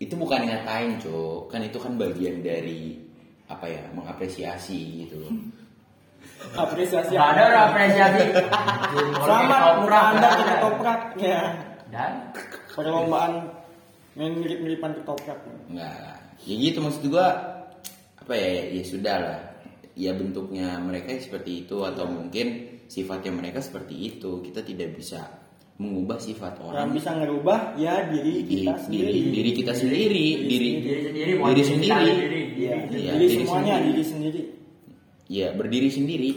itu 0.00 0.16
bukan 0.16 0.48
ngatain 0.48 0.96
cok 0.96 1.52
kan 1.52 1.60
itu 1.60 1.76
kan 1.76 1.92
bagian 1.94 2.40
dari 2.40 2.96
apa 3.46 3.68
ya 3.68 3.84
mengapresiasi 3.92 5.04
gitu 5.04 5.20
loh 5.20 5.32
apresiasi 6.56 7.20
ada 7.20 7.52
orang 7.52 7.64
apresiasi. 7.68 8.24
Selamat 9.12 9.60
ketoprak. 9.60 10.04
Anda 10.08 10.28
ke 10.30 10.42
ketoprak 10.48 11.00
ya. 11.20 11.42
Dan 11.92 12.12
Perlombaan 12.70 13.32
main 14.14 14.32
mirip-miripan 14.34 14.96
ketoprak. 14.96 15.38
Enggak. 15.68 16.18
Ya 16.42 16.54
gitu 16.56 16.78
maksud 16.80 17.04
gua 17.06 17.26
apa 18.16 18.32
ya 18.32 18.72
ya 18.72 18.82
sudah 18.82 19.16
lah. 19.18 19.40
Ya 19.94 20.14
bentuknya 20.14 20.78
mereka 20.78 21.12
seperti 21.16 21.66
itu 21.66 21.82
atau 21.82 22.06
mungkin 22.06 22.78
sifatnya 22.86 23.30
mereka 23.30 23.60
seperti 23.60 23.94
itu. 24.08 24.40
Kita 24.40 24.62
tidak 24.62 24.96
bisa 24.96 25.20
mengubah 25.76 26.20
sifat 26.20 26.56
Yang 26.56 26.66
orang 26.66 26.88
bisa 26.92 27.10
ngerubah 27.16 27.58
ya 27.74 28.04
diri 28.06 28.44
di 28.44 28.54
kita 28.62 28.76
diri 28.84 28.84
sendiri. 28.84 29.20
diri 29.32 29.50
kita 29.56 29.72
sendiri, 29.72 30.04
diri 30.04 30.28
diri 30.44 30.68
sendiri, 30.76 31.08
diri 31.08 31.32
diri 31.40 31.62
sendiri. 31.64 31.64
sendiri. 31.64 32.40
Iya, 32.60 32.74
Iya, 32.92 33.12
diri 33.16 33.16
diri 33.16 33.34
semuanya 33.40 33.74
sendiri. 33.74 33.88
diri 33.88 34.04
sendiri. 34.04 34.42
Ya, 35.30 35.46
berdiri 35.54 35.88
sendiri. 35.88 36.30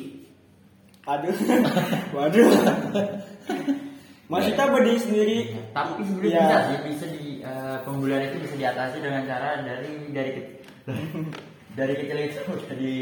Aduh. 1.04 1.36
Waduh. 2.16 2.48
Maksudnya 4.26 4.66
berdiri 4.66 5.00
sendiri. 5.00 5.38
Tapi 5.70 6.02
sebenarnya 6.02 6.32
Ya. 6.32 6.42
bisa 6.42 6.58
sih, 6.64 6.78
bisa 6.86 7.06
di 7.10 7.24
eh, 7.40 7.78
pembulian 7.82 8.24
itu 8.24 8.38
bisa 8.42 8.56
diatasi 8.58 8.98
dengan 8.98 9.24
cara 9.24 9.50
dari 9.62 9.92
dari 10.10 10.32
ke- 10.32 10.52
dari 11.78 11.94
kecil 11.96 12.18
itu 12.22 12.40
udah 12.56 12.74
di 12.74 12.94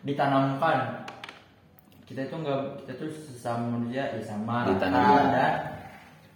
ditanamkan. 0.00 0.78
Kita 2.02 2.20
itu 2.22 2.34
enggak 2.34 2.60
kita 2.80 2.92
tuh 2.96 3.10
sesama 3.22 3.64
manusia 3.70 4.02
ya 4.08 4.20
sama 4.20 4.64
rata 4.64 4.72
Ditanamkan. 4.74 5.24
dan 5.30 5.52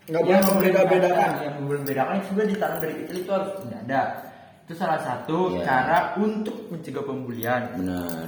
Nggak 0.04 0.20
yang 0.22 0.44
boleh 0.44 0.52
membeda-bedakan. 0.68 1.30
Yang 1.40 1.54
membeda-bedakan 1.58 2.14
itu 2.14 2.26
sudah 2.28 2.46
ditanam 2.46 2.78
dari 2.78 2.94
kecil 2.94 3.16
itu 3.18 3.30
harus 3.32 3.50
tidak 3.58 3.80
ada. 3.82 4.02
Itu 4.62 4.72
salah 4.74 5.00
satu 5.00 5.38
Iya. 5.50 5.60
cara 5.64 5.98
untuk 6.14 6.56
mencegah 6.68 7.02
pembulian. 7.02 7.62
Benar. 7.74 8.26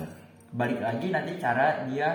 Balik 0.51 0.81
lagi 0.81 1.07
nanti 1.11 1.33
cara 1.37 1.85
dia 1.85 2.09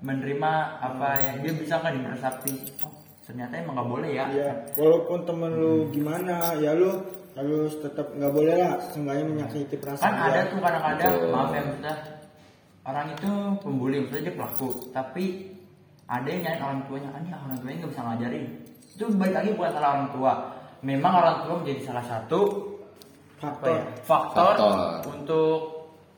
menerima 0.00 0.52
apa 0.82 1.08
yang 1.16 1.36
dia 1.40 1.52
bisa 1.54 1.78
nggak 1.78 1.94
dimeresapi. 1.94 2.54
Oh, 2.82 2.90
ternyata 3.24 3.52
emang 3.56 3.74
nggak 3.80 3.90
boleh 3.90 4.10
ya. 4.12 4.24
Ya, 4.30 4.50
walaupun 4.76 5.18
temen 5.24 5.52
lu 5.56 5.88
gimana, 5.90 6.54
ya 6.60 6.76
lu 6.76 6.92
harus 7.34 7.72
tetap 7.82 8.06
nggak 8.14 8.30
boleh 8.30 8.54
lah, 8.54 8.78
seenggaknya 8.94 9.24
menyakiti 9.26 9.74
perasaan 9.74 10.06
kan 10.06 10.30
ada 10.30 10.40
tuh 10.46 10.58
kadang-kadang 10.62 11.12
Betul. 11.18 11.30
maaf 11.34 11.50
ya 11.50 11.62
maksudnya 11.66 11.94
orang 12.86 13.06
itu 13.10 13.30
pembuli 13.58 13.96
maksudnya 14.06 14.22
dia 14.30 14.34
pelaku 14.38 14.68
tapi 14.94 15.24
ada 16.06 16.28
yang 16.30 16.42
nyari 16.46 16.60
orang 16.62 16.80
tuanya 16.86 17.08
ah, 17.10 17.18
ini 17.18 17.30
orang 17.34 17.58
tuanya 17.58 17.76
nggak 17.82 17.90
bisa 17.90 18.02
ngajarin 18.06 18.44
itu 18.94 19.04
balik 19.18 19.34
lagi 19.34 19.50
bukan 19.58 19.70
salah 19.74 19.90
orang 19.98 20.08
tua 20.14 20.32
memang 20.84 21.12
orang 21.18 21.36
tua 21.42 21.54
menjadi 21.58 21.80
salah 21.82 22.04
satu 22.06 22.40
Faktor. 23.34 23.76
ya, 23.76 23.82
faktor, 24.06 24.52
Faktor. 24.56 24.76
untuk 25.10 25.58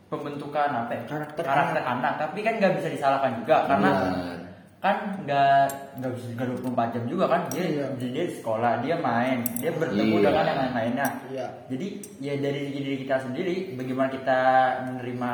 pembentukan 0.06 0.68
apa 0.68 0.92
ya, 0.94 1.02
Karakter 1.10 1.42
karakter 1.42 1.82
anak 1.82 2.12
tapi 2.20 2.38
kan 2.44 2.54
nggak 2.60 2.76
bisa 2.76 2.88
disalahkan 2.92 3.40
juga 3.40 3.56
karena 3.66 3.90
Benar. 3.90 4.38
Kan 4.86 4.96
nggak 5.20 5.62
nggak 5.98 6.10
bisa 6.14 6.26
nggak 6.32 6.46
24 6.62 6.94
jam 6.94 7.04
juga 7.06 7.24
kan 7.26 7.40
dia 7.50 7.64
Iya. 7.66 7.86
dia 7.98 8.24
di 8.24 8.34
sekolah 8.34 8.72
dia 8.80 8.96
main 8.96 9.42
dia 9.58 9.70
bertemu 9.72 10.14
Iya. 10.16 10.24
dengan 10.24 10.44
yang 10.44 10.58
lain-lainnya 10.62 11.08
Iya. 11.28 11.46
jadi 11.66 11.86
ya 12.18 12.34
dari 12.38 12.62
diri 12.70 12.96
kita 13.02 13.16
sendiri 13.20 13.54
bagaimana 13.74 14.08
kita 14.08 14.38
menerima 14.86 15.30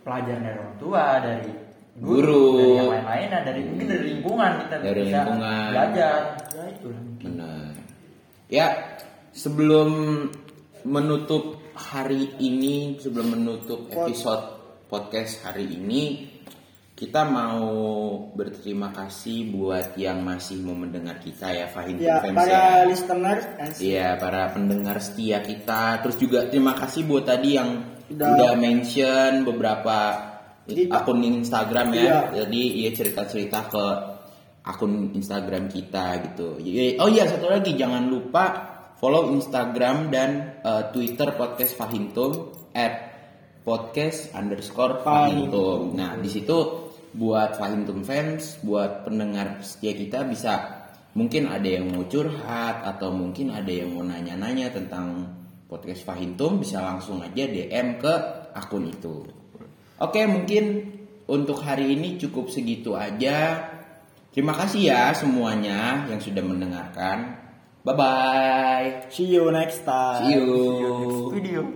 pelajaran 0.00 0.40
dari 0.40 0.56
orang 0.56 0.76
tua, 0.76 1.04
dari 1.20 1.50
Guru. 2.00 2.56
dari 2.56 2.72
yang 2.72 2.88
lain-lainnya, 2.88 3.38
dari 3.44 3.60
mungkin 3.60 3.86
dari 3.86 4.04
lingkungan 4.08 4.50
kita 4.64 4.74
Dari 4.80 5.00
bisa 5.04 5.18
lingkungan. 5.20 5.68
belajar. 5.68 6.20
Ya 6.48 6.64
itu. 6.72 6.88
Benar. 7.20 7.72
Ya, 8.48 8.66
sebelum 9.30 9.90
menutup 10.82 11.44
hari 11.76 12.32
ini, 12.40 12.96
sebelum 12.96 13.36
menutup 13.36 13.92
episode 13.92 14.44
podcast 14.88 15.44
hari 15.44 15.68
ini, 15.68 16.29
kita 17.00 17.24
mau 17.24 17.64
berterima 18.36 18.92
kasih 18.92 19.48
buat 19.48 19.96
yang 19.96 20.20
masih 20.20 20.60
mau 20.60 20.76
mendengar 20.76 21.16
kita 21.16 21.48
ya, 21.48 21.64
Fahim 21.64 21.96
Ya, 21.96 22.20
Fans 22.20 22.36
para 22.36 22.52
ya. 22.52 22.84
listener 22.84 23.36
Iya, 23.80 24.08
para 24.20 24.52
pendengar 24.52 25.00
setia 25.00 25.40
kita. 25.40 26.04
Terus 26.04 26.20
juga 26.20 26.44
terima 26.52 26.76
kasih 26.76 27.08
buat 27.08 27.24
tadi 27.24 27.56
yang 27.56 27.80
Udah- 28.12 28.36
udah, 28.36 28.52
mention 28.52 29.48
beberapa 29.48 29.96
Jadi- 30.68 30.92
akun 30.92 31.24
Instagram 31.24 31.88
ya. 31.96 32.04
Iya. 32.04 32.18
Jadi 32.44 32.62
ya 32.84 32.90
cerita-cerita 32.92 33.58
ke 33.72 33.84
akun 34.60 35.16
Instagram 35.16 35.72
kita 35.72 36.20
gitu. 36.28 36.60
Ya, 36.60 37.00
Oh 37.00 37.08
iya 37.08 37.24
satu 37.24 37.48
lagi 37.48 37.80
jangan 37.80 38.12
lupa 38.12 38.44
follow 39.00 39.32
Instagram 39.32 40.12
dan 40.12 40.60
eh, 40.60 40.84
Twitter 40.92 41.32
podcast 41.32 41.80
Fahimtum 41.80 42.52
at 42.76 43.08
podcast 43.64 44.36
underscore 44.36 45.00
Fahimtum. 45.00 45.96
Nah 45.96 46.20
di 46.20 46.28
situ 46.28 46.89
buat 47.14 47.58
Fahimtum 47.58 48.06
fans, 48.06 48.58
buat 48.62 49.06
pendengar 49.06 49.62
setia 49.62 49.94
kita 49.94 50.22
bisa 50.26 50.52
mungkin 51.14 51.50
ada 51.50 51.66
yang 51.66 51.90
mau 51.90 52.06
curhat 52.06 52.86
atau 52.86 53.10
mungkin 53.10 53.50
ada 53.50 53.70
yang 53.70 53.94
mau 53.94 54.06
nanya-nanya 54.06 54.70
tentang 54.70 55.26
podcast 55.66 56.06
Fahimtum 56.06 56.62
bisa 56.62 56.82
langsung 56.82 57.22
aja 57.22 57.46
DM 57.46 57.98
ke 57.98 58.14
akun 58.54 58.90
itu. 58.90 59.26
Oke 60.00 60.24
mungkin 60.26 60.96
untuk 61.30 61.62
hari 61.62 61.94
ini 61.94 62.18
cukup 62.18 62.50
segitu 62.50 62.98
aja. 62.98 63.70
Terima 64.30 64.54
kasih 64.54 64.90
ya 64.90 65.02
semuanya 65.14 66.06
yang 66.06 66.22
sudah 66.22 66.42
mendengarkan. 66.42 67.38
Bye 67.82 67.96
bye. 67.96 68.88
See 69.10 69.30
you 69.34 69.50
next 69.50 69.82
time. 69.88 70.26
See 70.26 70.36
you. 70.36 70.46
See 70.46 70.82
you 70.82 70.94
next 71.00 71.22
video. 71.34 71.62